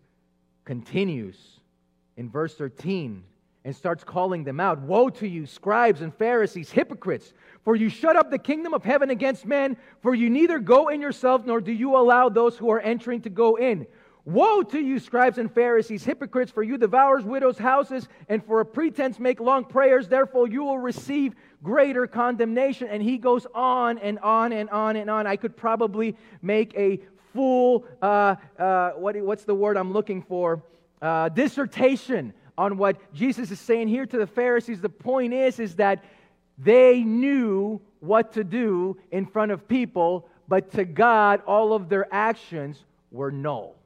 continues 0.65 1.37
in 2.17 2.31
verse 2.31 2.55
13 2.55 3.25
and 3.65 3.75
starts 3.75 4.03
calling 4.05 4.45
them 4.45 4.61
out 4.61 4.81
Woe 4.81 5.09
to 5.11 5.27
you, 5.27 5.47
scribes 5.47 6.03
and 6.03 6.15
Pharisees, 6.15 6.71
hypocrites! 6.71 7.33
For 7.65 7.77
you 7.77 7.89
shut 7.89 8.17
up 8.17 8.31
the 8.31 8.39
kingdom 8.39 8.75
of 8.75 8.83
heaven 8.83 9.11
against 9.11 9.47
men, 9.47 9.77
for 10.01 10.15
you 10.15 10.29
neither 10.29 10.59
go 10.59 10.89
in 10.89 11.01
yourself 11.01 11.47
nor 11.47 11.61
do 11.61 11.73
you 11.73 11.97
allow 11.97 12.29
those 12.29 12.57
who 12.57 12.71
are 12.71 12.81
entering 12.81 13.21
to 13.23 13.31
go 13.31 13.57
in. 13.57 13.87
Woe 14.25 14.63
to 14.63 14.79
you, 14.79 15.01
scribes 15.01 15.39
and 15.39 15.53
Pharisees, 15.53 16.05
hypocrites, 16.05 16.53
for 16.53 16.63
you 16.63 16.79
devour 16.79 17.21
widows' 17.21 17.59
houses, 17.59 18.09
and 18.29 18.45
for 18.45 18.61
a 18.61 18.67
pretense 18.67 19.19
make 19.19 19.41
long 19.41 19.65
prayers. 19.65 20.07
Therefore, 20.07 20.49
you 20.49 20.63
will 20.63 20.79
receive 20.79 21.35
greater 21.63 22.07
condemnation. 22.07 22.87
And 22.89 23.03
he 23.03 23.19
goes 23.19 23.47
on 23.53 23.99
and 23.99 24.21
on 24.21 24.53
and 24.53 24.71
on 24.71 24.95
and 24.95 25.11
on. 25.11 25.27
I 25.27 25.35
could 25.35 25.57
probably 25.57 26.17
make 26.41 26.73
a 26.77 27.01
full, 27.33 27.85
uh, 28.01 28.37
uh, 28.59 28.91
what, 28.91 29.17
what's 29.17 29.45
the 29.45 29.55
word 29.55 29.77
I'm 29.77 29.93
looking 29.93 30.23
for? 30.23 30.63
Uh, 31.01 31.29
dissertation 31.29 32.33
on 32.57 32.77
what 32.77 32.97
Jesus 33.15 33.51
is 33.51 33.61
saying 33.61 33.89
here 33.89 34.07
to 34.07 34.19
the 34.19 34.27
Pharisees. 34.27 34.81
The 34.81 34.89
point 34.89 35.33
is, 35.33 35.59
is 35.59 35.77
that 35.77 36.05
they 36.59 37.01
knew 37.01 37.81
what 38.01 38.33
to 38.33 38.45
do 38.45 38.97
in 39.11 39.27
front 39.27 39.53
of 39.53 39.67
people, 39.67 40.29
but 40.49 40.73
to 40.73 40.85
God, 40.85 41.43
all 41.47 41.73
of 41.73 41.89
their 41.89 42.07
actions 42.13 42.85
were 43.11 43.31
null. 43.31 43.77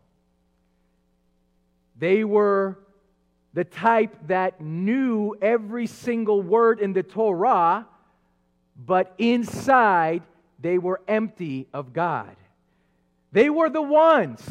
They 1.98 2.24
were 2.24 2.78
the 3.54 3.64
type 3.64 4.14
that 4.26 4.60
knew 4.60 5.34
every 5.40 5.86
single 5.86 6.42
word 6.42 6.80
in 6.80 6.92
the 6.92 7.02
Torah, 7.02 7.86
but 8.76 9.14
inside 9.16 10.22
they 10.60 10.76
were 10.76 11.00
empty 11.08 11.66
of 11.72 11.92
God. 11.92 12.36
They 13.32 13.48
were 13.48 13.70
the 13.70 13.82
ones 13.82 14.42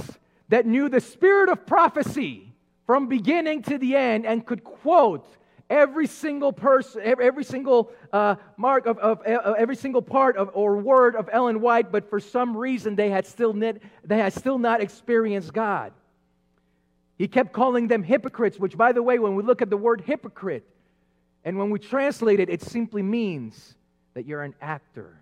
that 0.50 0.66
knew 0.66 0.90
the 0.90 1.02
spirit 1.02 1.50
of 1.50 1.66
prophecy 1.66 2.55
from 2.86 3.08
beginning 3.08 3.64
to 3.64 3.78
the 3.78 3.96
end 3.96 4.26
and 4.26 4.46
could 4.46 4.64
quote 4.64 5.28
every 5.70 6.08
single 6.08 6.54
person, 6.54 7.02
every 7.04 7.44
single 7.44 7.92
uh, 8.14 8.36
mark 8.58 8.86
of, 8.86 8.98
of, 9.00 9.22
of, 9.22 9.56
every 9.56 9.76
single 9.76 10.02
part 10.02 10.38
of 10.38 10.52
or 10.54 10.78
word 10.78 11.16
of 11.16 11.30
Ellen 11.32 11.62
White, 11.62 11.92
but 11.92 12.10
for 12.10 12.20
some 12.20 12.56
reason 12.56 12.96
they 12.96 13.10
had 13.10 13.26
still 13.26 13.54
knit, 13.54 13.82
they 14.04 14.18
had 14.18 14.34
still 14.34 14.60
not 14.60 14.82
experienced 14.82 15.54
God. 15.54 15.92
He 17.18 17.28
kept 17.28 17.54
calling 17.54 17.88
them 17.88 18.04
hypocrites, 18.04 18.60
which, 18.60 18.78
by 18.78 18.92
the 18.92 19.02
way, 19.02 19.20
when 19.20 19.36
we 19.36 19.44
look 19.44 19.62
at 19.62 19.70
the 19.70 19.78
word 19.78 20.02
hypocrite 20.02 20.68
and 21.44 21.58
when 21.58 21.70
we 21.70 21.80
translate 21.80 22.40
it, 22.40 22.50
it 22.50 22.62
simply 22.62 23.02
means 23.02 23.76
that 24.14 24.26
you're 24.26 24.44
an 24.44 24.56
actor. 24.62 25.18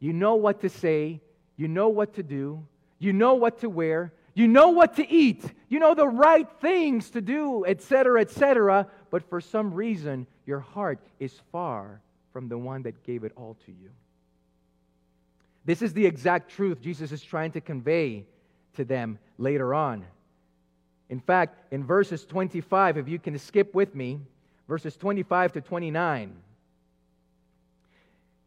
You 0.00 0.12
know 0.12 0.36
what 0.36 0.60
to 0.62 0.68
say, 0.68 1.20
you 1.56 1.68
know 1.68 1.88
what 1.88 2.14
to 2.14 2.22
do, 2.22 2.64
you 2.98 3.12
know 3.12 3.34
what 3.34 3.60
to 3.60 3.68
wear, 3.68 4.12
you 4.38 4.48
know 4.48 4.68
what 4.68 4.96
to 4.96 5.10
eat, 5.10 5.42
you 5.68 5.78
know 5.78 5.94
the 5.94 6.06
right 6.06 6.48
things 6.60 7.10
to 7.10 7.20
do, 7.20 7.64
etc., 7.64 8.20
etc., 8.20 8.86
but 9.10 9.28
for 9.28 9.40
some 9.40 9.74
reason, 9.74 10.26
your 10.46 10.60
heart 10.60 11.00
is 11.18 11.40
far 11.50 12.00
from 12.32 12.48
the 12.48 12.58
one 12.58 12.82
that 12.82 13.02
gave 13.04 13.24
it 13.24 13.32
all 13.36 13.56
to 13.66 13.72
you. 13.72 13.90
This 15.64 15.82
is 15.82 15.92
the 15.92 16.06
exact 16.06 16.50
truth 16.50 16.80
Jesus 16.80 17.12
is 17.12 17.22
trying 17.22 17.52
to 17.52 17.60
convey 17.60 18.24
to 18.76 18.84
them 18.84 19.18
later 19.38 19.74
on. 19.74 20.04
In 21.10 21.20
fact, 21.20 21.72
in 21.72 21.84
verses 21.84 22.24
25, 22.24 22.98
if 22.98 23.08
you 23.08 23.18
can 23.18 23.38
skip 23.38 23.74
with 23.74 23.94
me, 23.94 24.20
verses 24.68 24.96
25 24.96 25.54
to 25.54 25.60
29, 25.60 26.34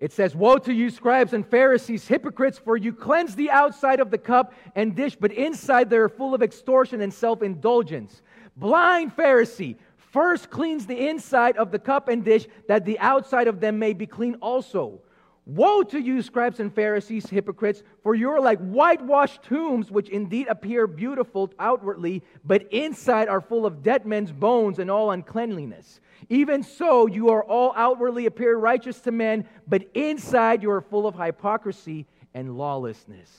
it 0.01 0.12
says, 0.12 0.36
Woe 0.36 0.58
to 0.58 0.74
you, 0.74 0.89
scribes 0.89 1.31
and 1.31 1.48
Pharisees, 1.48 2.08
hypocrites, 2.08 2.58
for 2.58 2.75
you 2.75 2.91
cleanse 2.91 3.36
the 3.36 3.51
outside 3.51 4.00
of 4.00 4.10
the 4.10 4.17
cup 4.17 4.53
and 4.75 4.96
dish, 4.96 5.15
but 5.15 5.31
inside 5.31 5.91
they 5.91 5.98
are 5.98 6.10
full 6.10 6.34
of 6.34 6.41
extortion 6.41 7.01
and 7.01 7.13
self 7.13 7.43
indulgence. 7.43 8.24
Blind 8.58 9.15
Pharisee, 9.15 9.75
first 9.98 10.50
cleans 10.50 10.88
the 10.88 11.08
inside 11.08 11.55
of 11.55 11.72
the 11.72 11.79
cup 11.79 12.10
and 12.10 12.25
dish, 12.25 12.48
that 12.67 12.84
the 12.84 12.98
outside 13.00 13.48
of 13.48 13.60
them 13.60 13.77
may 13.77 13.93
be 13.93 14.08
clean 14.08 14.36
also. 14.41 15.00
Woe 15.46 15.84
to 15.84 16.00
you, 16.00 16.24
scribes 16.24 16.60
and 16.60 16.74
Pharisees, 16.74 17.29
hypocrites, 17.29 17.84
for 18.01 18.15
you 18.15 18.29
are 18.31 18.41
like 18.41 18.60
whitewashed 18.60 19.43
tombs, 19.43 19.91
which 19.91 20.10
indeed 20.10 20.48
appear 20.48 20.88
beautiful 20.88 21.51
outwardly, 21.60 22.24
but 22.43 22.72
inside 22.72 23.27
are 23.27 23.41
full 23.41 23.67
of 23.67 23.84
dead 23.84 24.08
men's 24.08 24.31
bones 24.31 24.79
and 24.79 24.89
all 24.89 25.12
uncleanliness. 25.12 26.00
Even 26.29 26.63
so, 26.63 27.07
you 27.07 27.29
are 27.29 27.43
all 27.43 27.73
outwardly 27.75 28.25
appear 28.25 28.55
righteous 28.55 28.99
to 29.01 29.11
men, 29.11 29.47
but 29.67 29.83
inside 29.93 30.61
you 30.61 30.71
are 30.71 30.81
full 30.81 31.07
of 31.07 31.15
hypocrisy 31.15 32.05
and 32.33 32.57
lawlessness. 32.57 33.29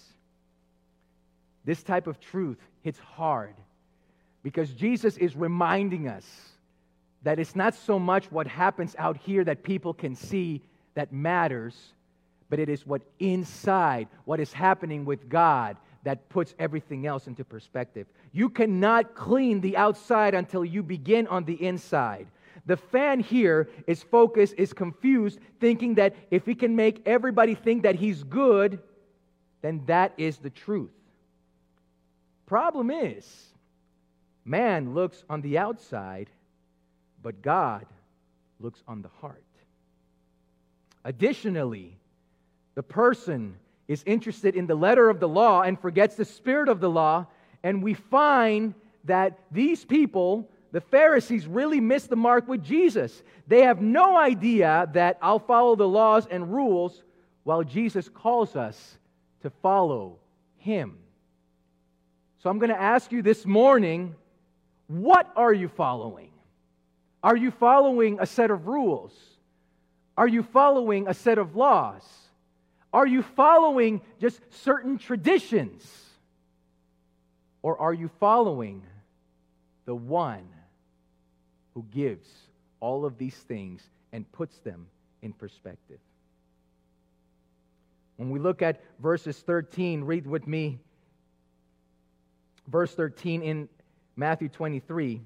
This 1.64 1.82
type 1.82 2.06
of 2.06 2.20
truth 2.20 2.58
hits 2.82 2.98
hard 2.98 3.54
because 4.42 4.70
Jesus 4.72 5.16
is 5.16 5.36
reminding 5.36 6.08
us 6.08 6.26
that 7.22 7.38
it's 7.38 7.54
not 7.54 7.74
so 7.74 7.98
much 7.98 8.30
what 8.32 8.46
happens 8.46 8.96
out 8.98 9.16
here 9.16 9.44
that 9.44 9.62
people 9.62 9.94
can 9.94 10.16
see 10.16 10.60
that 10.94 11.12
matters, 11.12 11.92
but 12.50 12.58
it 12.58 12.68
is 12.68 12.86
what 12.86 13.02
inside, 13.20 14.08
what 14.24 14.40
is 14.40 14.52
happening 14.52 15.04
with 15.04 15.28
God, 15.28 15.76
that 16.02 16.28
puts 16.28 16.54
everything 16.58 17.06
else 17.06 17.28
into 17.28 17.44
perspective. 17.44 18.08
You 18.32 18.48
cannot 18.48 19.14
clean 19.14 19.60
the 19.60 19.76
outside 19.76 20.34
until 20.34 20.64
you 20.64 20.82
begin 20.82 21.28
on 21.28 21.44
the 21.44 21.64
inside. 21.64 22.26
The 22.66 22.76
fan 22.76 23.20
here 23.20 23.68
is 23.86 24.02
focused, 24.02 24.54
is 24.56 24.72
confused, 24.72 25.40
thinking 25.60 25.96
that 25.96 26.14
if 26.30 26.46
he 26.46 26.54
can 26.54 26.76
make 26.76 27.02
everybody 27.06 27.54
think 27.54 27.82
that 27.82 27.96
he's 27.96 28.22
good, 28.22 28.78
then 29.62 29.82
that 29.86 30.12
is 30.16 30.38
the 30.38 30.50
truth. 30.50 30.92
Problem 32.46 32.90
is, 32.90 33.46
man 34.44 34.94
looks 34.94 35.24
on 35.28 35.40
the 35.40 35.58
outside, 35.58 36.28
but 37.22 37.42
God 37.42 37.86
looks 38.60 38.82
on 38.86 39.02
the 39.02 39.10
heart. 39.20 39.42
Additionally, 41.04 41.96
the 42.74 42.82
person 42.82 43.56
is 43.88 44.02
interested 44.06 44.54
in 44.54 44.66
the 44.66 44.74
letter 44.74 45.10
of 45.10 45.18
the 45.18 45.28
law 45.28 45.62
and 45.62 45.78
forgets 45.78 46.14
the 46.14 46.24
spirit 46.24 46.68
of 46.68 46.80
the 46.80 46.90
law, 46.90 47.26
and 47.62 47.82
we 47.82 47.94
find 47.94 48.74
that 49.04 49.38
these 49.50 49.84
people, 49.84 50.48
the 50.72 50.80
Pharisees, 50.80 51.46
really 51.46 51.80
missed 51.80 52.08
the 52.08 52.16
mark 52.16 52.48
with 52.48 52.64
Jesus. 52.64 53.22
They 53.46 53.62
have 53.62 53.82
no 53.82 54.16
idea 54.16 54.88
that 54.94 55.18
I'll 55.20 55.38
follow 55.38 55.76
the 55.76 55.86
laws 55.86 56.26
and 56.30 56.52
rules 56.52 57.02
while 57.44 57.62
Jesus 57.62 58.08
calls 58.08 58.56
us 58.56 58.98
to 59.42 59.50
follow 59.50 60.16
him. 60.56 60.96
So 62.42 62.48
I'm 62.48 62.58
going 62.58 62.70
to 62.70 62.80
ask 62.80 63.12
you 63.12 63.22
this 63.22 63.44
morning 63.44 64.16
what 64.88 65.30
are 65.36 65.52
you 65.52 65.68
following? 65.68 66.30
Are 67.22 67.36
you 67.36 67.50
following 67.50 68.18
a 68.20 68.26
set 68.26 68.50
of 68.50 68.66
rules? 68.66 69.12
Are 70.16 70.28
you 70.28 70.42
following 70.42 71.06
a 71.06 71.14
set 71.14 71.38
of 71.38 71.54
laws? 71.54 72.02
Are 72.92 73.06
you 73.06 73.22
following 73.22 74.00
just 74.20 74.40
certain 74.62 74.98
traditions? 74.98 75.82
Or 77.62 77.78
are 77.78 77.94
you 77.94 78.10
following 78.18 78.82
the 79.84 79.94
one 79.94 80.48
who 81.74 81.84
gives 81.90 82.28
all 82.80 83.04
of 83.04 83.18
these 83.18 83.36
things 83.36 83.82
and 84.12 84.30
puts 84.32 84.58
them 84.58 84.86
in 85.22 85.32
perspective? 85.32 85.98
When 88.16 88.30
we 88.30 88.38
look 88.38 88.62
at 88.62 88.80
verses 89.00 89.38
13, 89.38 90.04
read 90.04 90.26
with 90.26 90.46
me 90.46 90.78
verse 92.68 92.94
13 92.94 93.42
in 93.42 93.68
Matthew 94.16 94.48
23 94.48 95.22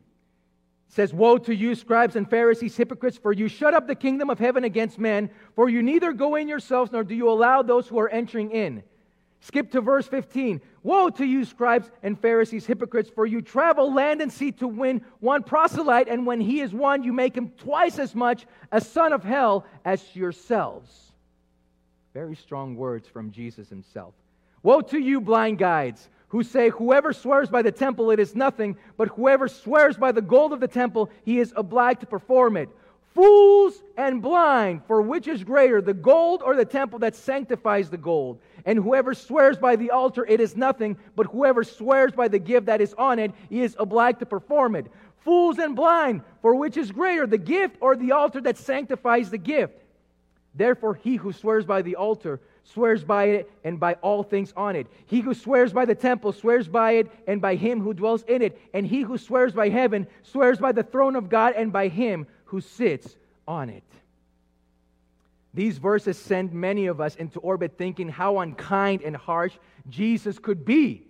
says, 0.88 1.12
Woe 1.12 1.38
to 1.38 1.55
you, 1.55 1.75
scribes 1.75 2.17
and 2.17 2.29
Pharisees, 2.29 2.76
hypocrites, 2.76 3.19
for 3.19 3.33
you 3.33 3.49
shut 3.49 3.75
up 3.75 3.87
the 3.87 3.95
kingdom 3.95 4.31
of 4.31 4.38
heaven 4.38 4.65
against 4.65 4.99
men, 4.99 5.31
for 5.55 5.69
you 5.69 5.83
neither 5.83 6.12
go 6.12 6.37
in 6.37 6.49
yourselves 6.49 6.93
nor 6.93 7.05
do 7.05 7.15
you 7.15 7.29
allow 7.29 7.62
those 7.62 7.88
who 7.88 7.99
are 7.99 8.09
entering 8.09 8.50
in. 8.50 8.83
Skip 9.41 9.71
to 9.73 9.81
verse 9.81 10.07
15. 10.09 10.61
Woe 10.87 11.11
to 11.11 11.25
you, 11.25 11.45
scribes 11.45 11.90
and 12.05 12.16
Pharisees, 12.16 12.64
hypocrites, 12.64 13.11
for 13.12 13.26
you 13.26 13.43
travel 13.43 13.93
land 13.93 14.23
and 14.23 14.33
sea 14.33 14.52
to 14.52 14.69
win 14.69 15.05
one 15.19 15.43
proselyte, 15.43 16.07
and 16.07 16.25
when 16.25 16.40
he 16.40 16.61
is 16.61 16.73
won, 16.73 17.02
you 17.02 17.12
make 17.12 17.37
him 17.37 17.49
twice 17.59 17.99
as 17.99 18.14
much 18.14 18.47
a 18.71 18.81
son 18.81 19.12
of 19.12 19.25
hell 19.25 19.66
as 19.85 20.14
yourselves. 20.14 21.11
Very 22.14 22.37
strong 22.37 22.76
words 22.76 23.09
from 23.09 23.33
Jesus 23.33 23.69
himself. 23.69 24.14
Woe 24.62 24.81
to 24.83 24.99
you, 25.00 25.21
blind 25.21 25.59
guides! 25.59 26.09
who 26.28 26.45
say, 26.45 26.69
Whoever 26.71 27.12
swears 27.12 27.49
by 27.49 27.62
the 27.62 27.73
temple, 27.73 28.12
it 28.12 28.21
is 28.21 28.37
nothing, 28.37 28.76
but 28.97 29.09
whoever 29.09 29.49
swears 29.49 29.97
by 29.97 30.12
the 30.12 30.23
gold 30.23 30.52
of 30.52 30.61
the 30.61 30.69
temple, 30.69 31.11
he 31.25 31.40
is 31.40 31.52
obliged 31.57 32.00
to 32.00 32.07
perform 32.07 32.57
it. 32.57 32.69
Fools 33.16 33.82
and 33.96 34.20
blind, 34.20 34.82
for 34.87 35.00
which 35.00 35.26
is 35.26 35.42
greater, 35.42 35.80
the 35.80 35.94
gold 35.94 36.42
or 36.44 36.54
the 36.54 36.66
temple 36.66 36.99
that 36.99 37.16
sanctifies 37.16 37.88
the 37.88 37.96
gold? 37.96 38.38
And 38.66 38.78
whoever 38.78 39.14
swears 39.14 39.56
by 39.56 39.76
the 39.76 39.90
altar, 39.90 40.26
it 40.26 40.38
is 40.38 40.54
nothing, 40.54 40.99
but 41.16 41.25
whoever 41.25 41.64
swears 41.64 42.12
by 42.12 42.28
the 42.28 42.38
gift 42.38 42.66
that 42.66 42.82
is 42.82 42.92
on 42.99 43.18
it, 43.18 43.32
he 43.49 43.62
is 43.62 43.75
obliged 43.78 44.18
to 44.18 44.26
perform 44.26 44.76
it. 44.76 44.87
Fools 45.25 45.58
and 45.58 45.75
blind, 45.75 46.20
for 46.42 46.54
which 46.56 46.76
is 46.76 46.92
greater, 46.92 47.26
the 47.26 47.38
gift 47.38 47.76
or 47.80 47.96
the 47.96 48.12
altar 48.12 48.42
that 48.42 48.58
sanctifies 48.58 49.30
the 49.30 49.38
gift? 49.38 49.82
Therefore, 50.54 50.94
he 50.94 51.16
who 51.16 51.32
swears 51.32 51.64
by 51.64 51.80
the 51.80 51.96
altar 51.96 52.38
swears 52.64 53.02
by 53.02 53.25
it 53.25 53.50
and 53.64 53.80
by 53.80 53.94
all 53.94 54.25
things 54.25 54.52
on 54.56 54.76
it. 54.76 54.88
He 55.06 55.20
who 55.20 55.32
swears 55.32 55.73
by 55.73 55.87
the 55.87 55.94
temple 55.94 56.32
swears 56.32 56.68
by 56.68 56.92
it 56.92 57.11
and 57.26 57.40
by 57.40 57.54
him 57.54 57.80
who 57.80 57.94
dwells 57.94 58.25
in 58.25 58.42
it. 58.42 58.61
And 58.75 58.87
he 58.87 59.00
who 59.00 59.16
swears 59.16 59.52
by 59.52 59.70
heaven 59.70 60.06
swears 60.23 60.58
by 60.58 60.73
the 60.73 60.82
throne 60.82 61.16
of 61.16 61.30
God 61.30 61.54
and 61.56 61.73
by 61.73 61.88
him 61.88 62.26
who 62.47 62.61
sits 62.61 63.17
on 63.47 63.71
it. 63.71 63.85
These 65.55 65.79
verses 65.79 66.19
send 66.19 66.53
many 66.53 66.87
of 66.87 67.00
us 67.00 67.15
into 67.17 67.38
orbit 67.41 67.79
thinking 67.79 68.09
how 68.09 68.41
unkind 68.41 69.03
and 69.03 69.17
harsh 69.17 69.55
Jesus 69.88 70.38
could 70.38 70.65
be. 70.65 71.07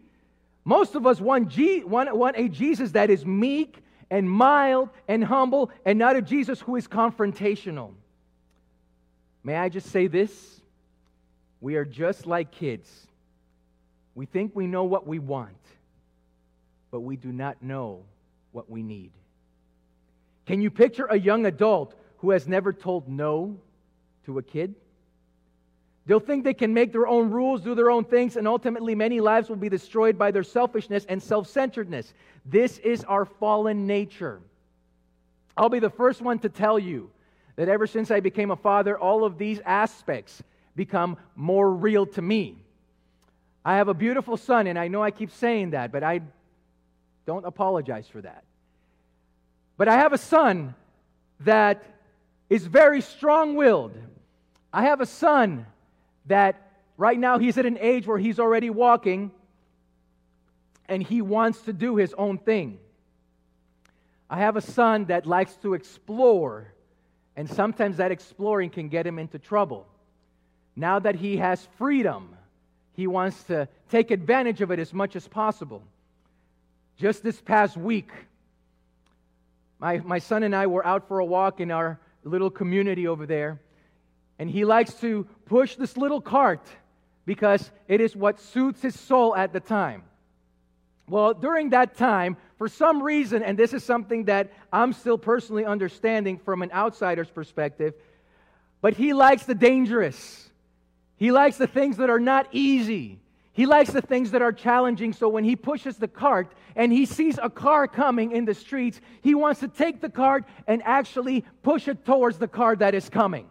Most 0.64 0.94
of 0.94 1.06
us 1.06 1.20
want, 1.20 1.48
G- 1.48 1.84
want, 1.84 2.14
want 2.16 2.36
a 2.36 2.48
Jesus 2.48 2.92
that 2.92 3.10
is 3.10 3.24
meek 3.24 3.82
and 4.10 4.30
mild 4.30 4.90
and 5.08 5.24
humble 5.24 5.70
and 5.84 5.98
not 5.98 6.16
a 6.16 6.22
Jesus 6.22 6.60
who 6.60 6.76
is 6.76 6.86
confrontational. 6.86 7.92
May 9.42 9.56
I 9.56 9.68
just 9.68 9.88
say 9.90 10.06
this? 10.06 10.60
We 11.60 11.76
are 11.76 11.84
just 11.84 12.26
like 12.26 12.50
kids. 12.52 12.88
We 14.14 14.26
think 14.26 14.54
we 14.54 14.66
know 14.66 14.84
what 14.84 15.06
we 15.06 15.18
want, 15.18 15.56
but 16.90 17.00
we 17.00 17.16
do 17.16 17.32
not 17.32 17.62
know 17.62 18.04
what 18.52 18.70
we 18.70 18.82
need. 18.82 19.10
Can 20.46 20.60
you 20.60 20.70
picture 20.70 21.06
a 21.06 21.18
young 21.18 21.44
adult 21.44 21.94
who 22.18 22.30
has 22.30 22.48
never 22.48 22.72
told 22.72 23.08
no 23.08 23.58
to 24.24 24.38
a 24.38 24.42
kid? 24.42 24.74
They'll 26.06 26.20
think 26.20 26.44
they 26.44 26.54
can 26.54 26.72
make 26.72 26.92
their 26.92 27.08
own 27.08 27.30
rules, 27.30 27.62
do 27.62 27.74
their 27.74 27.90
own 27.90 28.04
things, 28.04 28.36
and 28.36 28.46
ultimately 28.46 28.94
many 28.94 29.20
lives 29.20 29.48
will 29.48 29.56
be 29.56 29.68
destroyed 29.68 30.16
by 30.16 30.30
their 30.30 30.44
selfishness 30.44 31.04
and 31.08 31.20
self 31.20 31.48
centeredness. 31.48 32.14
This 32.44 32.78
is 32.78 33.02
our 33.04 33.24
fallen 33.24 33.88
nature. 33.88 34.40
I'll 35.56 35.68
be 35.68 35.80
the 35.80 35.90
first 35.90 36.22
one 36.22 36.38
to 36.40 36.48
tell 36.48 36.78
you 36.78 37.10
that 37.56 37.68
ever 37.68 37.88
since 37.88 38.12
I 38.12 38.20
became 38.20 38.52
a 38.52 38.56
father, 38.56 38.96
all 38.96 39.24
of 39.24 39.36
these 39.36 39.58
aspects 39.64 40.42
become 40.76 41.16
more 41.34 41.72
real 41.72 42.06
to 42.06 42.22
me. 42.22 42.56
I 43.64 43.78
have 43.78 43.88
a 43.88 43.94
beautiful 43.94 44.36
son, 44.36 44.68
and 44.68 44.78
I 44.78 44.86
know 44.86 45.02
I 45.02 45.10
keep 45.10 45.32
saying 45.32 45.70
that, 45.70 45.90
but 45.90 46.04
I 46.04 46.20
don't 47.26 47.44
apologize 47.44 48.06
for 48.06 48.20
that. 48.20 48.44
But 49.76 49.88
I 49.88 49.94
have 49.96 50.12
a 50.12 50.18
son 50.18 50.74
that 51.40 51.84
is 52.48 52.66
very 52.66 53.00
strong 53.00 53.56
willed. 53.56 53.96
I 54.72 54.82
have 54.84 55.00
a 55.00 55.06
son 55.06 55.66
that 56.26 56.70
right 56.96 57.18
now 57.18 57.38
he's 57.38 57.58
at 57.58 57.66
an 57.66 57.78
age 57.80 58.06
where 58.06 58.18
he's 58.18 58.38
already 58.38 58.70
walking 58.70 59.30
and 60.88 61.02
he 61.02 61.20
wants 61.20 61.62
to 61.62 61.72
do 61.72 61.96
his 61.96 62.14
own 62.14 62.38
thing. 62.38 62.78
I 64.30 64.38
have 64.38 64.56
a 64.56 64.60
son 64.60 65.06
that 65.06 65.26
likes 65.26 65.54
to 65.56 65.74
explore, 65.74 66.72
and 67.36 67.48
sometimes 67.48 67.98
that 67.98 68.10
exploring 68.10 68.70
can 68.70 68.88
get 68.88 69.06
him 69.06 69.18
into 69.18 69.38
trouble. 69.38 69.86
Now 70.74 70.98
that 70.98 71.14
he 71.14 71.36
has 71.36 71.66
freedom, 71.78 72.36
he 72.92 73.06
wants 73.06 73.42
to 73.44 73.68
take 73.90 74.10
advantage 74.10 74.60
of 74.60 74.70
it 74.70 74.78
as 74.78 74.92
much 74.92 75.16
as 75.16 75.28
possible. 75.28 75.82
Just 76.96 77.22
this 77.22 77.40
past 77.40 77.76
week, 77.76 78.10
my, 79.78 79.98
my 79.98 80.18
son 80.18 80.42
and 80.42 80.54
I 80.54 80.66
were 80.66 80.86
out 80.86 81.08
for 81.08 81.18
a 81.18 81.24
walk 81.24 81.60
in 81.60 81.70
our 81.70 82.00
little 82.24 82.50
community 82.50 83.06
over 83.06 83.26
there, 83.26 83.60
and 84.38 84.50
he 84.50 84.64
likes 84.64 84.94
to 84.94 85.26
push 85.46 85.76
this 85.76 85.96
little 85.96 86.20
cart 86.20 86.66
because 87.24 87.70
it 87.88 88.00
is 88.00 88.16
what 88.16 88.40
suits 88.40 88.82
his 88.82 88.98
soul 88.98 89.34
at 89.34 89.52
the 89.52 89.60
time. 89.60 90.02
Well, 91.08 91.34
during 91.34 91.70
that 91.70 91.96
time, 91.96 92.36
for 92.58 92.68
some 92.68 93.02
reason, 93.02 93.42
and 93.42 93.58
this 93.58 93.72
is 93.72 93.84
something 93.84 94.24
that 94.24 94.52
I'm 94.72 94.92
still 94.92 95.18
personally 95.18 95.64
understanding 95.64 96.38
from 96.38 96.62
an 96.62 96.72
outsider's 96.72 97.30
perspective, 97.30 97.94
but 98.80 98.94
he 98.94 99.12
likes 99.12 99.44
the 99.44 99.54
dangerous. 99.54 100.50
He 101.16 101.30
likes 101.30 101.58
the 101.58 101.66
things 101.66 101.98
that 101.98 102.10
are 102.10 102.20
not 102.20 102.48
easy. 102.52 103.20
He 103.56 103.64
likes 103.64 103.90
the 103.90 104.02
things 104.02 104.32
that 104.32 104.42
are 104.42 104.52
challenging. 104.52 105.14
So 105.14 105.30
when 105.30 105.42
he 105.42 105.56
pushes 105.56 105.96
the 105.96 106.08
cart 106.08 106.52
and 106.76 106.92
he 106.92 107.06
sees 107.06 107.38
a 107.42 107.48
car 107.48 107.88
coming 107.88 108.32
in 108.32 108.44
the 108.44 108.52
streets, 108.52 109.00
he 109.22 109.34
wants 109.34 109.60
to 109.60 109.68
take 109.68 110.02
the 110.02 110.10
cart 110.10 110.44
and 110.66 110.82
actually 110.84 111.42
push 111.62 111.88
it 111.88 112.04
towards 112.04 112.36
the 112.36 112.48
car 112.48 112.76
that 112.76 112.94
is 112.94 113.08
coming. 113.08 113.48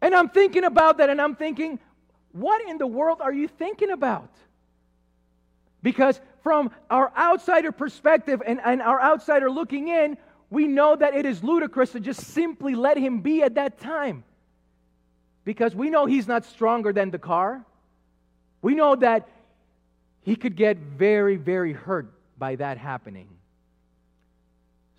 And 0.00 0.14
I'm 0.14 0.30
thinking 0.30 0.64
about 0.64 0.96
that 0.96 1.10
and 1.10 1.20
I'm 1.20 1.36
thinking, 1.36 1.78
what 2.32 2.66
in 2.66 2.78
the 2.78 2.86
world 2.86 3.20
are 3.20 3.34
you 3.34 3.46
thinking 3.46 3.90
about? 3.90 4.30
Because 5.82 6.18
from 6.42 6.70
our 6.88 7.12
outsider 7.14 7.70
perspective 7.70 8.42
and, 8.46 8.62
and 8.64 8.80
our 8.80 8.98
outsider 8.98 9.50
looking 9.50 9.88
in, 9.88 10.16
we 10.48 10.66
know 10.66 10.96
that 10.96 11.12
it 11.12 11.26
is 11.26 11.44
ludicrous 11.44 11.92
to 11.92 12.00
just 12.00 12.22
simply 12.22 12.74
let 12.74 12.96
him 12.96 13.20
be 13.20 13.42
at 13.42 13.56
that 13.56 13.78
time. 13.78 14.24
Because 15.44 15.74
we 15.74 15.90
know 15.90 16.06
he's 16.06 16.26
not 16.26 16.46
stronger 16.46 16.94
than 16.94 17.10
the 17.10 17.18
car. 17.18 17.66
We 18.62 18.74
know 18.74 18.94
that 18.96 19.28
he 20.22 20.36
could 20.36 20.56
get 20.56 20.76
very, 20.76 21.36
very 21.36 21.72
hurt 21.72 22.12
by 22.38 22.56
that 22.56 22.78
happening. 22.78 23.28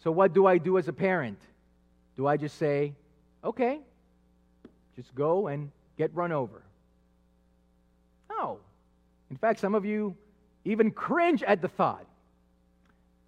So, 0.04 0.12
what 0.12 0.34
do 0.34 0.48
I 0.48 0.58
do 0.58 0.78
as 0.78 0.88
a 0.88 0.94
parent? 0.94 1.40
Do 2.18 2.28
I 2.28 2.38
just 2.38 2.58
say, 2.58 2.94
okay, 3.44 3.80
just 4.96 5.14
go 5.16 5.48
and 5.48 5.72
get 5.98 6.14
run 6.16 6.32
over. 6.32 6.62
No. 8.30 8.60
In 9.30 9.38
fact, 9.38 9.60
some 9.60 9.76
of 9.76 9.86
you 9.86 10.16
even 10.66 10.92
cringe 10.92 11.44
at 11.44 11.62
the 11.62 11.68
thought. 11.68 12.06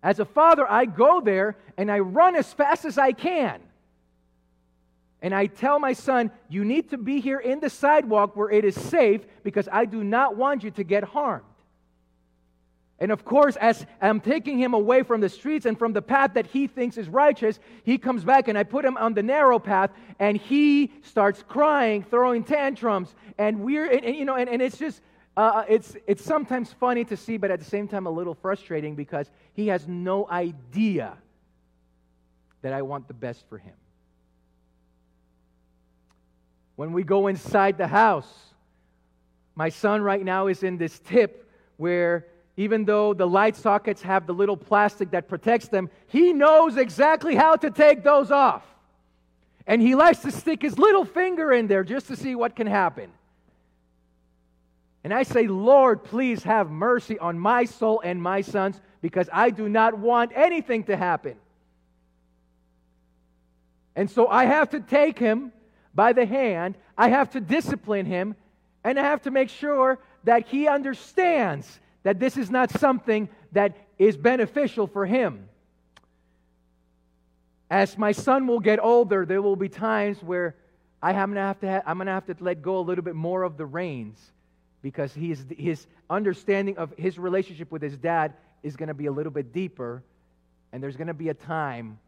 As 0.01 0.19
a 0.19 0.25
father, 0.25 0.69
I 0.69 0.85
go 0.85 1.21
there 1.21 1.55
and 1.77 1.91
I 1.91 1.99
run 1.99 2.35
as 2.35 2.51
fast 2.51 2.85
as 2.85 2.97
I 2.97 3.11
can. 3.11 3.61
And 5.23 5.33
I 5.33 5.47
tell 5.47 5.79
my 5.79 5.93
son, 5.93 6.29
You 6.49 6.65
need 6.65 6.89
to 6.91 6.97
be 6.97 7.21
here 7.21 7.39
in 7.39 7.61
the 7.61 7.69
sidewalk 7.69 8.35
where 8.35 8.51
it 8.51 8.65
is 8.65 8.75
safe 8.75 9.21
because 9.41 9.67
I 9.71 9.85
do 9.85 10.03
not 10.03 10.35
want 10.35 10.63
you 10.63 10.71
to 10.71 10.83
get 10.83 11.03
harmed. 11.03 11.45
And 12.99 13.11
of 13.11 13.25
course, 13.25 13.55
as 13.55 13.85
I'm 14.01 14.19
taking 14.19 14.59
him 14.59 14.73
away 14.73 15.03
from 15.03 15.21
the 15.21 15.29
streets 15.29 15.65
and 15.65 15.79
from 15.79 15.93
the 15.93 16.01
path 16.01 16.35
that 16.35 16.45
he 16.47 16.67
thinks 16.67 16.97
is 16.97 17.09
righteous, 17.09 17.59
he 17.83 17.97
comes 17.97 18.23
back 18.23 18.47
and 18.49 18.57
I 18.57 18.63
put 18.63 18.85
him 18.85 18.97
on 18.97 19.13
the 19.13 19.23
narrow 19.23 19.59
path 19.59 19.91
and 20.19 20.37
he 20.37 20.91
starts 21.01 21.43
crying, 21.47 22.03
throwing 22.03 22.43
tantrums. 22.43 23.15
And 23.37 23.61
we're, 23.61 23.89
and, 23.89 24.05
and, 24.05 24.15
you 24.15 24.25
know, 24.25 24.35
and, 24.35 24.49
and 24.49 24.61
it's 24.61 24.77
just, 24.77 25.01
uh, 25.35 25.39
uh, 25.39 25.65
it's, 25.67 25.95
it's 26.05 26.23
sometimes 26.23 26.71
funny 26.73 27.03
to 27.05 27.17
see, 27.17 27.37
but 27.37 27.49
at 27.49 27.59
the 27.59 27.65
same 27.65 27.87
time 27.87 28.07
a 28.07 28.11
little 28.11 28.35
frustrating 28.35 28.95
because 28.95 29.29
he 29.53 29.67
has 29.67 29.87
no 29.87 30.29
idea 30.29 31.17
that 32.61 32.73
I 32.73 32.83
want 32.83 33.07
the 33.07 33.13
best 33.13 33.43
for 33.49 33.57
him. 33.57 33.73
When 36.83 36.91
we 36.91 37.03
go 37.03 37.27
inside 37.27 37.77
the 37.77 37.87
house, 37.87 38.27
my 39.55 39.69
son 39.69 40.01
right 40.01 40.21
now 40.21 40.47
is 40.47 40.63
in 40.63 40.77
this 40.77 40.99
tip 40.99 41.49
where 41.77 42.27
even 42.57 42.83
though 42.83 43.13
the 43.13 43.25
light 43.25 43.55
sockets 43.55 44.01
have 44.01 44.27
the 44.27 44.33
little 44.33 44.57
plastic 44.57 45.11
that 45.11 45.29
protects 45.29 45.69
them, 45.69 45.89
he 46.07 46.33
knows 46.33 46.75
exactly 46.75 47.35
how 47.35 47.55
to 47.55 47.71
take 47.71 48.03
those 48.03 48.31
off. 48.31 48.65
And 49.65 49.81
he 49.81 49.95
likes 49.95 50.19
to 50.23 50.31
stick 50.31 50.61
his 50.61 50.77
little 50.77 51.05
finger 51.05 51.53
in 51.53 51.67
there 51.67 51.85
just 51.85 52.07
to 52.07 52.17
see 52.17 52.35
what 52.35 52.53
can 52.53 52.67
happen. 52.67 53.09
And 55.05 55.13
I 55.13 55.23
say, 55.23 55.47
Lord, 55.47 56.03
please 56.03 56.43
have 56.43 56.69
mercy 56.69 57.17
on 57.17 57.39
my 57.39 57.63
soul 57.63 58.01
and 58.03 58.21
my 58.21 58.41
sons 58.41 58.81
because 59.01 59.29
I 59.31 59.51
do 59.51 59.69
not 59.69 59.97
want 59.97 60.33
anything 60.35 60.83
to 60.83 60.97
happen. 60.97 61.37
And 63.95 64.11
so 64.11 64.27
I 64.27 64.43
have 64.43 64.71
to 64.71 64.81
take 64.81 65.17
him 65.17 65.53
by 65.93 66.13
the 66.13 66.25
hand, 66.25 66.75
I 66.97 67.09
have 67.09 67.31
to 67.31 67.39
discipline 67.39 68.05
him, 68.05 68.35
and 68.83 68.99
I 68.99 69.03
have 69.03 69.21
to 69.23 69.31
make 69.31 69.49
sure 69.49 69.99
that 70.23 70.47
he 70.47 70.67
understands 70.67 71.79
that 72.03 72.19
this 72.19 72.37
is 72.37 72.49
not 72.49 72.71
something 72.71 73.29
that 73.51 73.77
is 73.97 74.17
beneficial 74.17 74.87
for 74.87 75.05
him. 75.05 75.47
As 77.69 77.97
my 77.97 78.11
son 78.11 78.47
will 78.47 78.59
get 78.59 78.79
older, 78.83 79.25
there 79.25 79.41
will 79.41 79.55
be 79.55 79.69
times 79.69 80.21
where 80.21 80.55
I 81.01 81.13
am 81.13 81.33
to 81.33 81.39
have 81.39 81.59
to, 81.61 81.83
I'm 81.89 81.97
going 81.97 82.07
to 82.07 82.13
have 82.13 82.25
to 82.27 82.35
let 82.39 82.61
go 82.61 82.77
a 82.77 82.81
little 82.81 83.03
bit 83.03 83.15
more 83.15 83.43
of 83.43 83.57
the 83.57 83.65
reins 83.65 84.19
because 84.81 85.13
his 85.13 85.87
understanding 86.09 86.77
of 86.77 86.93
his 86.97 87.17
relationship 87.17 87.71
with 87.71 87.81
his 87.81 87.97
dad 87.97 88.33
is 88.61 88.75
going 88.75 88.87
to 88.87 88.93
be 88.93 89.07
a 89.07 89.11
little 89.11 89.31
bit 89.31 89.53
deeper. 89.53 90.03
And 90.71 90.81
there's 90.81 90.97
going 90.97 91.07
to 91.07 91.13
be 91.13 91.29
a 91.29 91.33
time 91.33 91.99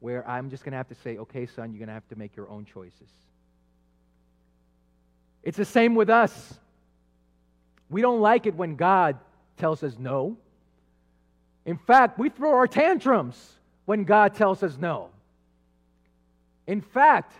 where 0.00 0.28
I'm 0.28 0.50
just 0.50 0.64
going 0.64 0.72
to 0.72 0.76
have 0.76 0.88
to 0.88 0.94
say, 0.94 1.16
okay, 1.18 1.46
son, 1.46 1.72
you're 1.72 1.78
going 1.78 1.88
to 1.88 1.94
have 1.94 2.08
to 2.08 2.16
make 2.16 2.36
your 2.36 2.48
own 2.48 2.64
choices. 2.64 3.08
It's 5.42 5.56
the 5.56 5.64
same 5.64 5.94
with 5.94 6.10
us. 6.10 6.54
We 7.88 8.02
don't 8.02 8.20
like 8.20 8.46
it 8.46 8.54
when 8.54 8.76
God 8.76 9.18
tells 9.56 9.82
us 9.82 9.96
no. 9.98 10.36
In 11.64 11.76
fact, 11.76 12.18
we 12.18 12.28
throw 12.28 12.54
our 12.54 12.66
tantrums 12.66 13.52
when 13.84 14.04
God 14.04 14.34
tells 14.34 14.62
us 14.62 14.76
no. 14.76 15.10
In 16.66 16.80
fact, 16.80 17.32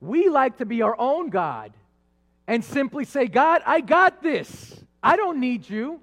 we 0.00 0.28
like 0.28 0.58
to 0.58 0.66
be 0.66 0.82
our 0.82 0.96
own 0.98 1.30
God 1.30 1.72
and 2.46 2.64
simply 2.64 3.04
say, 3.04 3.26
God, 3.26 3.62
I 3.64 3.80
got 3.80 4.22
this. 4.22 4.78
I 5.02 5.16
don't 5.16 5.40
need 5.40 5.68
you. 5.68 6.00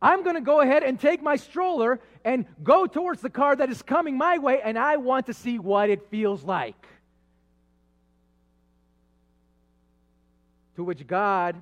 I'm 0.00 0.22
going 0.22 0.36
to 0.36 0.40
go 0.40 0.60
ahead 0.60 0.82
and 0.82 0.98
take 0.98 1.22
my 1.22 1.36
stroller 1.36 2.00
and 2.28 2.44
go 2.62 2.86
towards 2.86 3.22
the 3.22 3.30
car 3.30 3.56
that 3.56 3.70
is 3.70 3.80
coming 3.80 4.18
my 4.18 4.36
way, 4.36 4.60
and 4.62 4.78
I 4.78 4.98
want 4.98 5.24
to 5.26 5.32
see 5.32 5.58
what 5.58 5.88
it 5.88 6.10
feels 6.10 6.44
like. 6.44 6.86
To 10.76 10.84
which 10.84 11.06
God, 11.06 11.56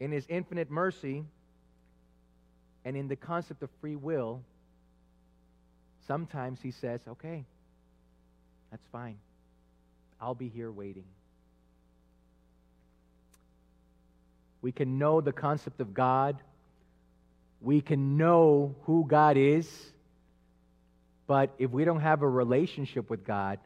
in 0.00 0.10
His 0.10 0.24
infinite 0.30 0.70
mercy 0.70 1.22
and 2.86 2.96
in 2.96 3.08
the 3.08 3.16
concept 3.16 3.62
of 3.62 3.68
free 3.82 3.94
will, 3.94 4.40
sometimes 6.06 6.62
He 6.62 6.70
says, 6.70 7.02
okay, 7.06 7.44
that's 8.70 8.86
fine. 8.90 9.18
I'll 10.18 10.34
be 10.34 10.48
here 10.48 10.72
waiting. 10.72 11.04
We 14.62 14.72
can 14.72 14.96
know 14.96 15.20
the 15.20 15.32
concept 15.32 15.82
of 15.82 15.92
God. 15.92 16.38
We 17.64 17.80
can 17.80 18.18
know 18.18 18.74
who 18.82 19.06
God 19.08 19.38
is. 19.38 19.68
But 21.26 21.50
if 21.58 21.70
we 21.70 21.86
don't 21.86 22.00
have 22.00 22.20
a 22.20 22.28
relationship 22.28 23.08
with 23.08 23.24
God, 23.24 23.58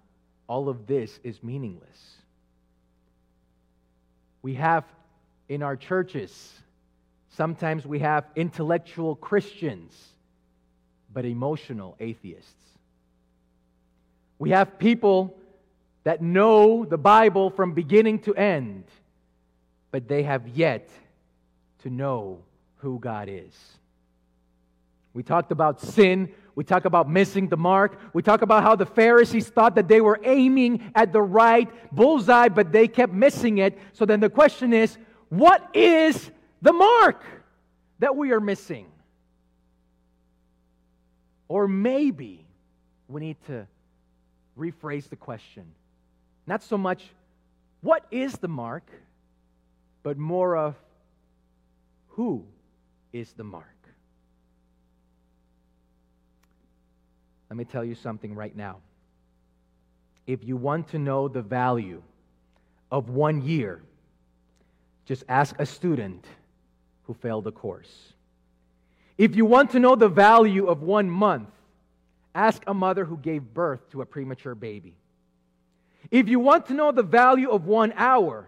all 0.47 0.69
of 0.69 0.87
this 0.87 1.19
is 1.25 1.43
meaningless. 1.43 1.99
We 4.41 4.55
have 4.55 4.85
in 5.49 5.65
our 5.65 5.77
churches, 5.77 6.53
sometimes 7.31 7.85
we 7.85 7.99
have 7.99 8.25
intellectual 8.37 9.17
Christians, 9.17 9.93
but 11.13 11.25
emotional 11.25 11.97
atheists. 11.99 12.53
We 14.39 14.51
have 14.51 14.79
people 14.79 15.37
that 16.05 16.23
know 16.23 16.85
the 16.85 16.99
Bible 16.99 17.51
from 17.51 17.73
beginning 17.73 18.21
to 18.21 18.35
end, 18.35 18.85
but 19.91 20.07
they 20.07 20.23
have 20.23 20.47
yet 20.47 20.89
to 21.83 21.91
know 21.91 22.39
who 22.77 23.01
God 23.01 23.29
is. 23.29 23.78
We 25.19 25.25
talked 25.25 25.51
about 25.51 25.81
sin. 25.81 26.33
We 26.55 26.63
talk 26.63 26.85
about 26.85 27.11
missing 27.11 27.49
the 27.49 27.57
mark. 27.57 27.99
We 28.13 28.23
talk 28.23 28.43
about 28.43 28.63
how 28.63 28.77
the 28.77 28.87
Pharisees 28.87 29.49
thought 29.49 29.75
that 29.75 29.89
they 29.89 30.01
were 30.01 30.21
aiming 30.23 30.93
at 30.95 31.13
the 31.13 31.21
right 31.21 31.69
bullseye, 31.93 32.51
but 32.51 32.71
they 32.71 32.87
kept 32.87 33.13
missing 33.13 33.59
it. 33.59 33.77
So 33.95 34.07
then 34.07 34.21
the 34.21 34.31
question 34.31 34.73
is 34.73 34.97
what 35.29 35.75
is 35.75 36.31
the 36.63 36.73
mark 36.73 37.25
that 37.99 38.15
we 38.15 38.31
are 38.31 38.39
missing? 38.39 38.87
Or 41.49 41.67
maybe 41.67 42.47
we 43.09 43.21
need 43.21 43.39
to 43.49 43.67
rephrase 44.57 45.09
the 45.09 45.17
question. 45.17 45.65
Not 46.47 46.63
so 46.63 46.79
much, 46.79 47.03
what 47.81 48.07
is 48.13 48.35
the 48.35 48.47
mark, 48.47 48.89
but 50.05 50.17
more 50.17 50.57
of, 50.57 50.77
who 52.07 52.45
is 53.13 53.33
the 53.33 53.43
mark? 53.43 53.78
Let 57.51 57.57
me 57.57 57.65
tell 57.65 57.85
you 57.85 57.95
something 57.95 58.35
right 58.35 58.55
now. 58.55 58.79
If 60.27 60.45
you 60.45 60.57
want 60.57 60.89
to 60.89 60.99
know 60.99 61.29
the 61.29 61.43
value 61.43 62.03
of 62.91 63.09
one 63.09 63.43
year, 63.43 63.83
just 65.07 65.25
ask 65.29 65.59
a 65.59 65.65
student 65.65 66.27
who 67.05 67.15
failed 67.15 67.47
a 67.47 67.53
course. 67.53 68.13
If 69.17 69.35
you 69.35 69.47
want 69.47 69.71
to 69.71 69.81
know 69.81 69.97
the 69.97 70.09
value 70.09 70.67
of 70.67 70.83
one 70.83 71.09
month, 71.09 71.49
ask 72.35 72.63
a 72.67 72.75
mother 72.75 73.05
who 73.05 73.17
gave 73.17 73.43
birth 73.43 73.91
to 73.91 74.03
a 74.03 74.07
premature 74.07 74.55
baby. 74.55 74.95
If 76.11 76.29
you 76.29 76.39
want 76.39 76.67
to 76.67 76.75
know 76.75 76.93
the 76.93 77.03
value 77.03 77.51
of 77.51 77.67
one 77.67 77.93
hour, 77.97 78.47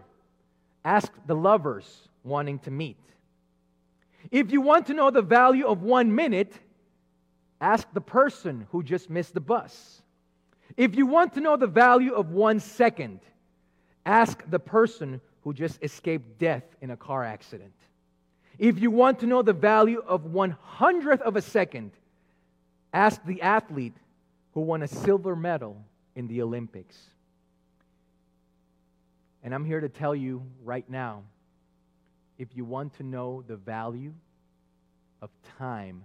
ask 0.85 1.11
the 1.25 1.35
lovers 1.35 2.07
wanting 2.23 2.59
to 2.59 2.71
meet. 2.71 2.97
If 4.29 4.51
you 4.51 4.61
want 4.61 4.85
to 4.87 4.93
know 4.93 5.09
the 5.09 5.21
value 5.21 5.65
of 5.65 5.81
one 5.81 6.13
minute, 6.13 6.53
ask 7.61 7.87
the 7.93 8.01
person 8.01 8.67
who 8.71 8.83
just 8.83 9.09
missed 9.09 9.33
the 9.33 9.39
bus. 9.39 10.01
If 10.75 10.95
you 10.95 11.05
want 11.05 11.33
to 11.35 11.41
know 11.41 11.55
the 11.55 11.67
value 11.67 12.13
of 12.13 12.31
one 12.31 12.59
second, 12.59 13.19
ask 14.05 14.43
the 14.49 14.59
person 14.59 15.21
who 15.43 15.53
just 15.53 15.81
escaped 15.83 16.39
death 16.39 16.63
in 16.81 16.89
a 16.89 16.97
car 16.97 17.23
accident. 17.23 17.73
If 18.57 18.79
you 18.79 18.91
want 18.91 19.19
to 19.19 19.27
know 19.27 19.41
the 19.41 19.53
value 19.53 20.03
of 20.05 20.25
one 20.25 20.57
hundredth 20.61 21.21
of 21.21 21.35
a 21.35 21.41
second, 21.41 21.91
ask 22.93 23.23
the 23.25 23.41
athlete 23.41 23.95
who 24.53 24.61
won 24.61 24.81
a 24.81 24.87
silver 24.87 25.35
medal 25.35 25.77
in 26.15 26.27
the 26.27 26.41
Olympics. 26.41 26.97
And 29.43 29.55
I'm 29.55 29.65
here 29.65 29.79
to 29.79 29.89
tell 29.89 30.15
you 30.15 30.43
right 30.63 30.87
now 30.89 31.23
if 32.37 32.49
you 32.55 32.65
want 32.65 32.95
to 32.97 33.03
know 33.03 33.43
the 33.47 33.55
value 33.55 34.13
of 35.21 35.29
time 35.57 36.03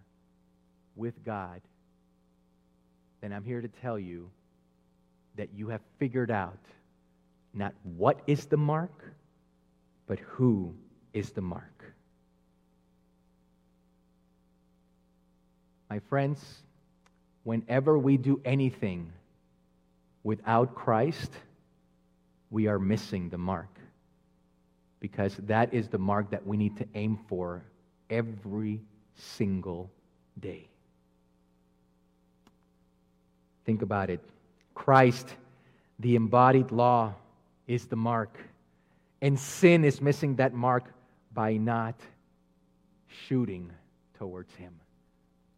with 0.96 1.24
God, 1.24 1.61
then 3.20 3.32
I'm 3.32 3.44
here 3.44 3.61
to 3.61 3.68
tell 3.68 3.98
you 3.98 4.30
that 5.37 5.50
you 5.54 5.68
have 5.68 5.80
figured 5.98 6.30
out 6.30 6.59
not 7.54 7.74
what 7.82 8.20
is 8.26 8.46
the 8.46 8.56
mark, 8.56 9.04
but 10.06 10.18
who 10.18 10.74
is 11.12 11.30
the 11.30 11.40
mark. 11.40 11.85
My 15.88 16.00
friends, 16.00 16.62
whenever 17.44 17.96
we 17.96 18.16
do 18.16 18.40
anything 18.44 19.12
without 20.22 20.74
Christ, 20.74 21.32
we 22.50 22.66
are 22.66 22.78
missing 22.78 23.28
the 23.30 23.38
mark. 23.38 23.68
Because 25.00 25.37
that 25.44 25.72
is 25.72 25.88
the 25.88 25.98
mark 25.98 26.30
that 26.30 26.46
we 26.46 26.56
need 26.56 26.76
to 26.78 26.87
aim 26.94 27.18
for 27.28 27.62
every 28.11 28.80
single 29.14 29.90
day. 30.40 30.68
Think 33.66 33.83
about 33.83 34.11
it. 34.11 34.20
Christ, 34.74 35.35
the 35.98 36.14
embodied 36.14 36.70
law, 36.70 37.14
is 37.66 37.87
the 37.87 37.96
mark. 37.96 38.38
And 39.20 39.38
sin 39.38 39.85
is 39.85 40.00
missing 40.00 40.37
that 40.37 40.55
mark 40.55 40.85
by 41.33 41.57
not 41.57 42.00
shooting 43.26 43.72
towards 44.18 44.55
Him, 44.55 44.72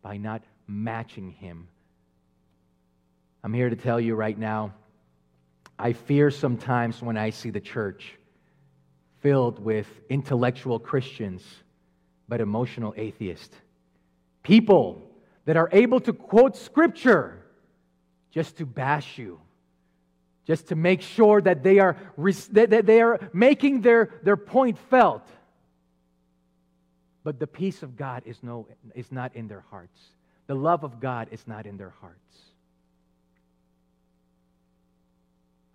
by 0.02 0.16
not 0.16 0.42
matching 0.66 1.30
Him. 1.32 1.68
I'm 3.44 3.52
here 3.52 3.68
to 3.68 3.76
tell 3.76 4.00
you 4.00 4.14
right 4.14 4.36
now 4.36 4.72
I 5.78 5.92
fear 5.92 6.30
sometimes 6.30 7.00
when 7.00 7.16
I 7.16 7.30
see 7.30 7.50
the 7.50 7.60
church 7.60 8.18
filled 9.20 9.58
with 9.58 9.86
intellectual 10.08 10.78
Christians 10.78 11.44
but 12.26 12.40
emotional 12.40 12.94
atheists. 12.96 13.54
People 14.42 15.02
that 15.44 15.56
are 15.56 15.68
able 15.72 16.00
to 16.00 16.12
quote 16.12 16.56
scripture 16.56 17.44
just 18.30 18.58
to 18.58 18.66
bash 18.66 19.18
you, 19.18 19.40
just 20.46 20.68
to 20.68 20.76
make 20.76 21.02
sure 21.02 21.40
that 21.40 21.62
they 21.62 21.78
are, 21.78 21.96
that 22.52 22.86
they 22.86 23.00
are 23.00 23.30
making 23.32 23.80
their, 23.82 24.10
their 24.22 24.36
point 24.36 24.78
felt. 24.90 25.26
But 27.24 27.38
the 27.38 27.46
peace 27.46 27.82
of 27.82 27.96
God 27.96 28.22
is, 28.26 28.38
no, 28.42 28.66
is 28.94 29.12
not 29.12 29.34
in 29.36 29.48
their 29.48 29.64
hearts. 29.70 29.98
The 30.46 30.54
love 30.54 30.84
of 30.84 31.00
God 31.00 31.28
is 31.30 31.46
not 31.46 31.66
in 31.66 31.76
their 31.76 31.92
hearts. 32.00 32.16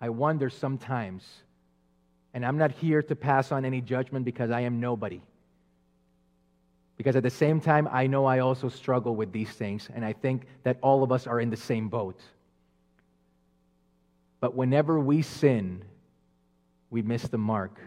I 0.02 0.10
wonder 0.10 0.50
sometimes, 0.50 1.24
and 2.34 2.46
I'm 2.46 2.58
not 2.58 2.72
here 2.72 3.02
to 3.04 3.16
pass 3.16 3.52
on 3.52 3.64
any 3.64 3.80
judgment 3.80 4.26
because 4.26 4.52
I 4.52 4.62
am 4.62 4.80
nobody. 4.80 5.22
Because 6.98 7.16
at 7.16 7.24
the 7.24 7.30
same 7.30 7.62
time, 7.62 7.88
I 7.92 8.08
know 8.08 8.26
I 8.26 8.40
also 8.40 8.70
struggle 8.70 9.16
with 9.16 9.32
these 9.32 9.50
things, 9.50 9.90
and 9.94 10.04
I 10.04 10.14
think 10.14 10.46
that 10.64 10.78
all 10.82 11.04
of 11.04 11.12
us 11.12 11.26
are 11.26 11.40
in 11.40 11.50
the 11.50 11.58
same 11.58 11.88
boat. 11.88 12.20
But 14.44 14.56
whenever 14.56 15.00
we 15.00 15.22
sin, 15.22 15.86
we 16.90 17.02
miss 17.02 17.24
the 17.24 17.38
mark. 17.38 17.80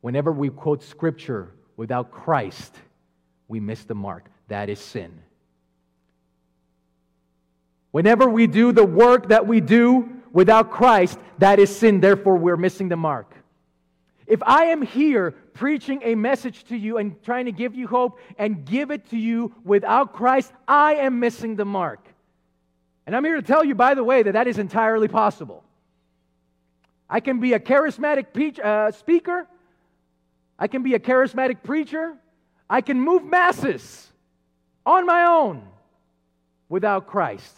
Whenever 0.00 0.30
we 0.30 0.48
quote 0.48 0.80
scripture 0.80 1.50
without 1.76 2.12
Christ, 2.12 2.72
we 3.48 3.58
miss 3.58 3.82
the 3.82 3.96
mark. 3.96 4.30
That 4.46 4.68
is 4.68 4.78
sin. 4.78 5.18
Whenever 7.90 8.28
we 8.28 8.46
do 8.46 8.70
the 8.70 8.86
work 8.86 9.30
that 9.30 9.48
we 9.48 9.60
do 9.60 10.08
without 10.32 10.70
Christ, 10.70 11.18
that 11.38 11.58
is 11.58 11.76
sin. 11.76 11.98
Therefore, 11.98 12.36
we're 12.36 12.56
missing 12.56 12.88
the 12.88 12.96
mark. 12.96 13.34
If 14.28 14.44
I 14.44 14.66
am 14.66 14.82
here 14.82 15.32
preaching 15.52 16.00
a 16.04 16.14
message 16.14 16.62
to 16.66 16.76
you 16.76 16.98
and 16.98 17.20
trying 17.24 17.46
to 17.46 17.52
give 17.52 17.74
you 17.74 17.88
hope 17.88 18.20
and 18.38 18.64
give 18.64 18.92
it 18.92 19.10
to 19.10 19.16
you 19.16 19.52
without 19.64 20.12
Christ, 20.12 20.52
I 20.68 20.94
am 20.94 21.18
missing 21.18 21.56
the 21.56 21.64
mark. 21.64 22.06
And 23.06 23.14
I'm 23.14 23.24
here 23.24 23.36
to 23.36 23.42
tell 23.42 23.64
you, 23.64 23.74
by 23.74 23.94
the 23.94 24.02
way, 24.02 24.22
that 24.22 24.32
that 24.32 24.48
is 24.48 24.58
entirely 24.58 25.08
possible. 25.08 25.62
I 27.08 27.20
can 27.20 27.38
be 27.38 27.52
a 27.52 27.60
charismatic 27.60 28.32
preach, 28.32 28.58
uh, 28.58 28.90
speaker, 28.90 29.46
I 30.58 30.66
can 30.66 30.82
be 30.82 30.94
a 30.94 30.98
charismatic 30.98 31.62
preacher, 31.62 32.14
I 32.68 32.80
can 32.80 33.00
move 33.00 33.24
masses 33.24 34.10
on 34.84 35.06
my 35.06 35.24
own 35.24 35.62
without 36.68 37.06
Christ. 37.06 37.56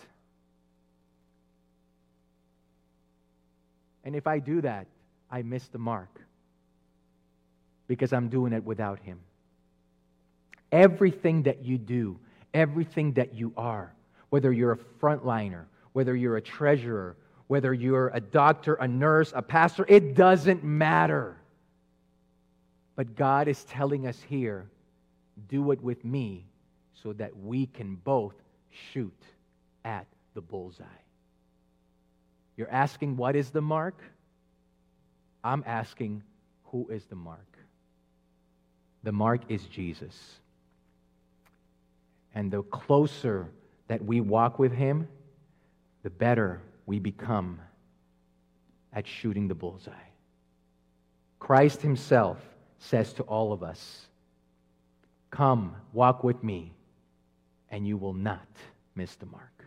And 4.05 4.15
if 4.15 4.27
I 4.27 4.39
do 4.39 4.61
that, 4.63 4.87
I 5.31 5.43
miss 5.43 5.67
the 5.69 5.79
mark 5.79 6.09
because 7.87 8.13
I'm 8.13 8.29
doing 8.29 8.53
it 8.53 8.65
without 8.65 8.99
Him. 9.01 9.19
Everything 10.71 11.45
that 11.45 11.65
you 11.65 11.79
do, 11.79 12.19
everything 12.53 13.15
that 13.15 13.35
you 13.35 13.53
are, 13.57 13.93
whether 14.31 14.53
you're 14.53 14.73
a 14.73 14.79
frontliner, 15.01 15.65
whether 15.93 16.15
you're 16.15 16.37
a 16.37 16.43
treasurer, 16.43 17.17
whether 17.47 17.73
you're 17.73 18.09
a 18.09 18.21
doctor, 18.21 18.75
a 18.75 18.87
nurse, 18.87 19.33
a 19.35 19.43
pastor, 19.43 19.85
it 19.89 20.15
doesn't 20.15 20.63
matter. 20.63 21.37
But 22.95 23.17
God 23.17 23.49
is 23.49 23.65
telling 23.65 24.07
us 24.07 24.21
here 24.29 24.69
do 25.49 25.71
it 25.71 25.81
with 25.81 26.05
me 26.05 26.45
so 27.03 27.13
that 27.13 27.37
we 27.37 27.67
can 27.67 27.95
both 27.95 28.35
shoot 28.93 29.23
at 29.85 30.07
the 30.35 30.41
bullseye. 30.41 30.85
You're 32.57 32.71
asking, 32.71 33.17
what 33.17 33.37
is 33.37 33.51
the 33.51 33.61
mark? 33.61 34.03
I'm 35.45 35.63
asking, 35.65 36.23
who 36.65 36.89
is 36.91 37.05
the 37.07 37.15
mark? 37.15 37.57
The 39.05 39.13
mark 39.13 39.43
is 39.49 39.63
Jesus. 39.65 40.41
And 42.35 42.51
the 42.51 42.63
closer 42.63 43.49
that 43.89 44.05
we 44.05 44.21
walk 44.21 44.59
with 44.59 44.73
him, 44.73 45.09
the 46.03 46.11
better 46.11 46.61
we 46.87 46.99
become 46.99 47.61
at 48.93 49.07
shooting 49.07 49.49
the 49.49 49.55
bullseye. 49.55 49.93
Christ 51.39 51.83
himself 51.83 52.39
says 52.79 53.13
to 53.15 53.23
all 53.25 53.53
of 53.53 53.63
us, 53.63 54.07
Come, 55.31 55.77
walk 55.93 56.25
with 56.25 56.43
me, 56.43 56.73
and 57.71 57.87
you 57.87 57.97
will 57.97 58.15
not 58.15 58.47
miss 58.95 59.15
the 59.17 59.27
mark. 59.27 59.58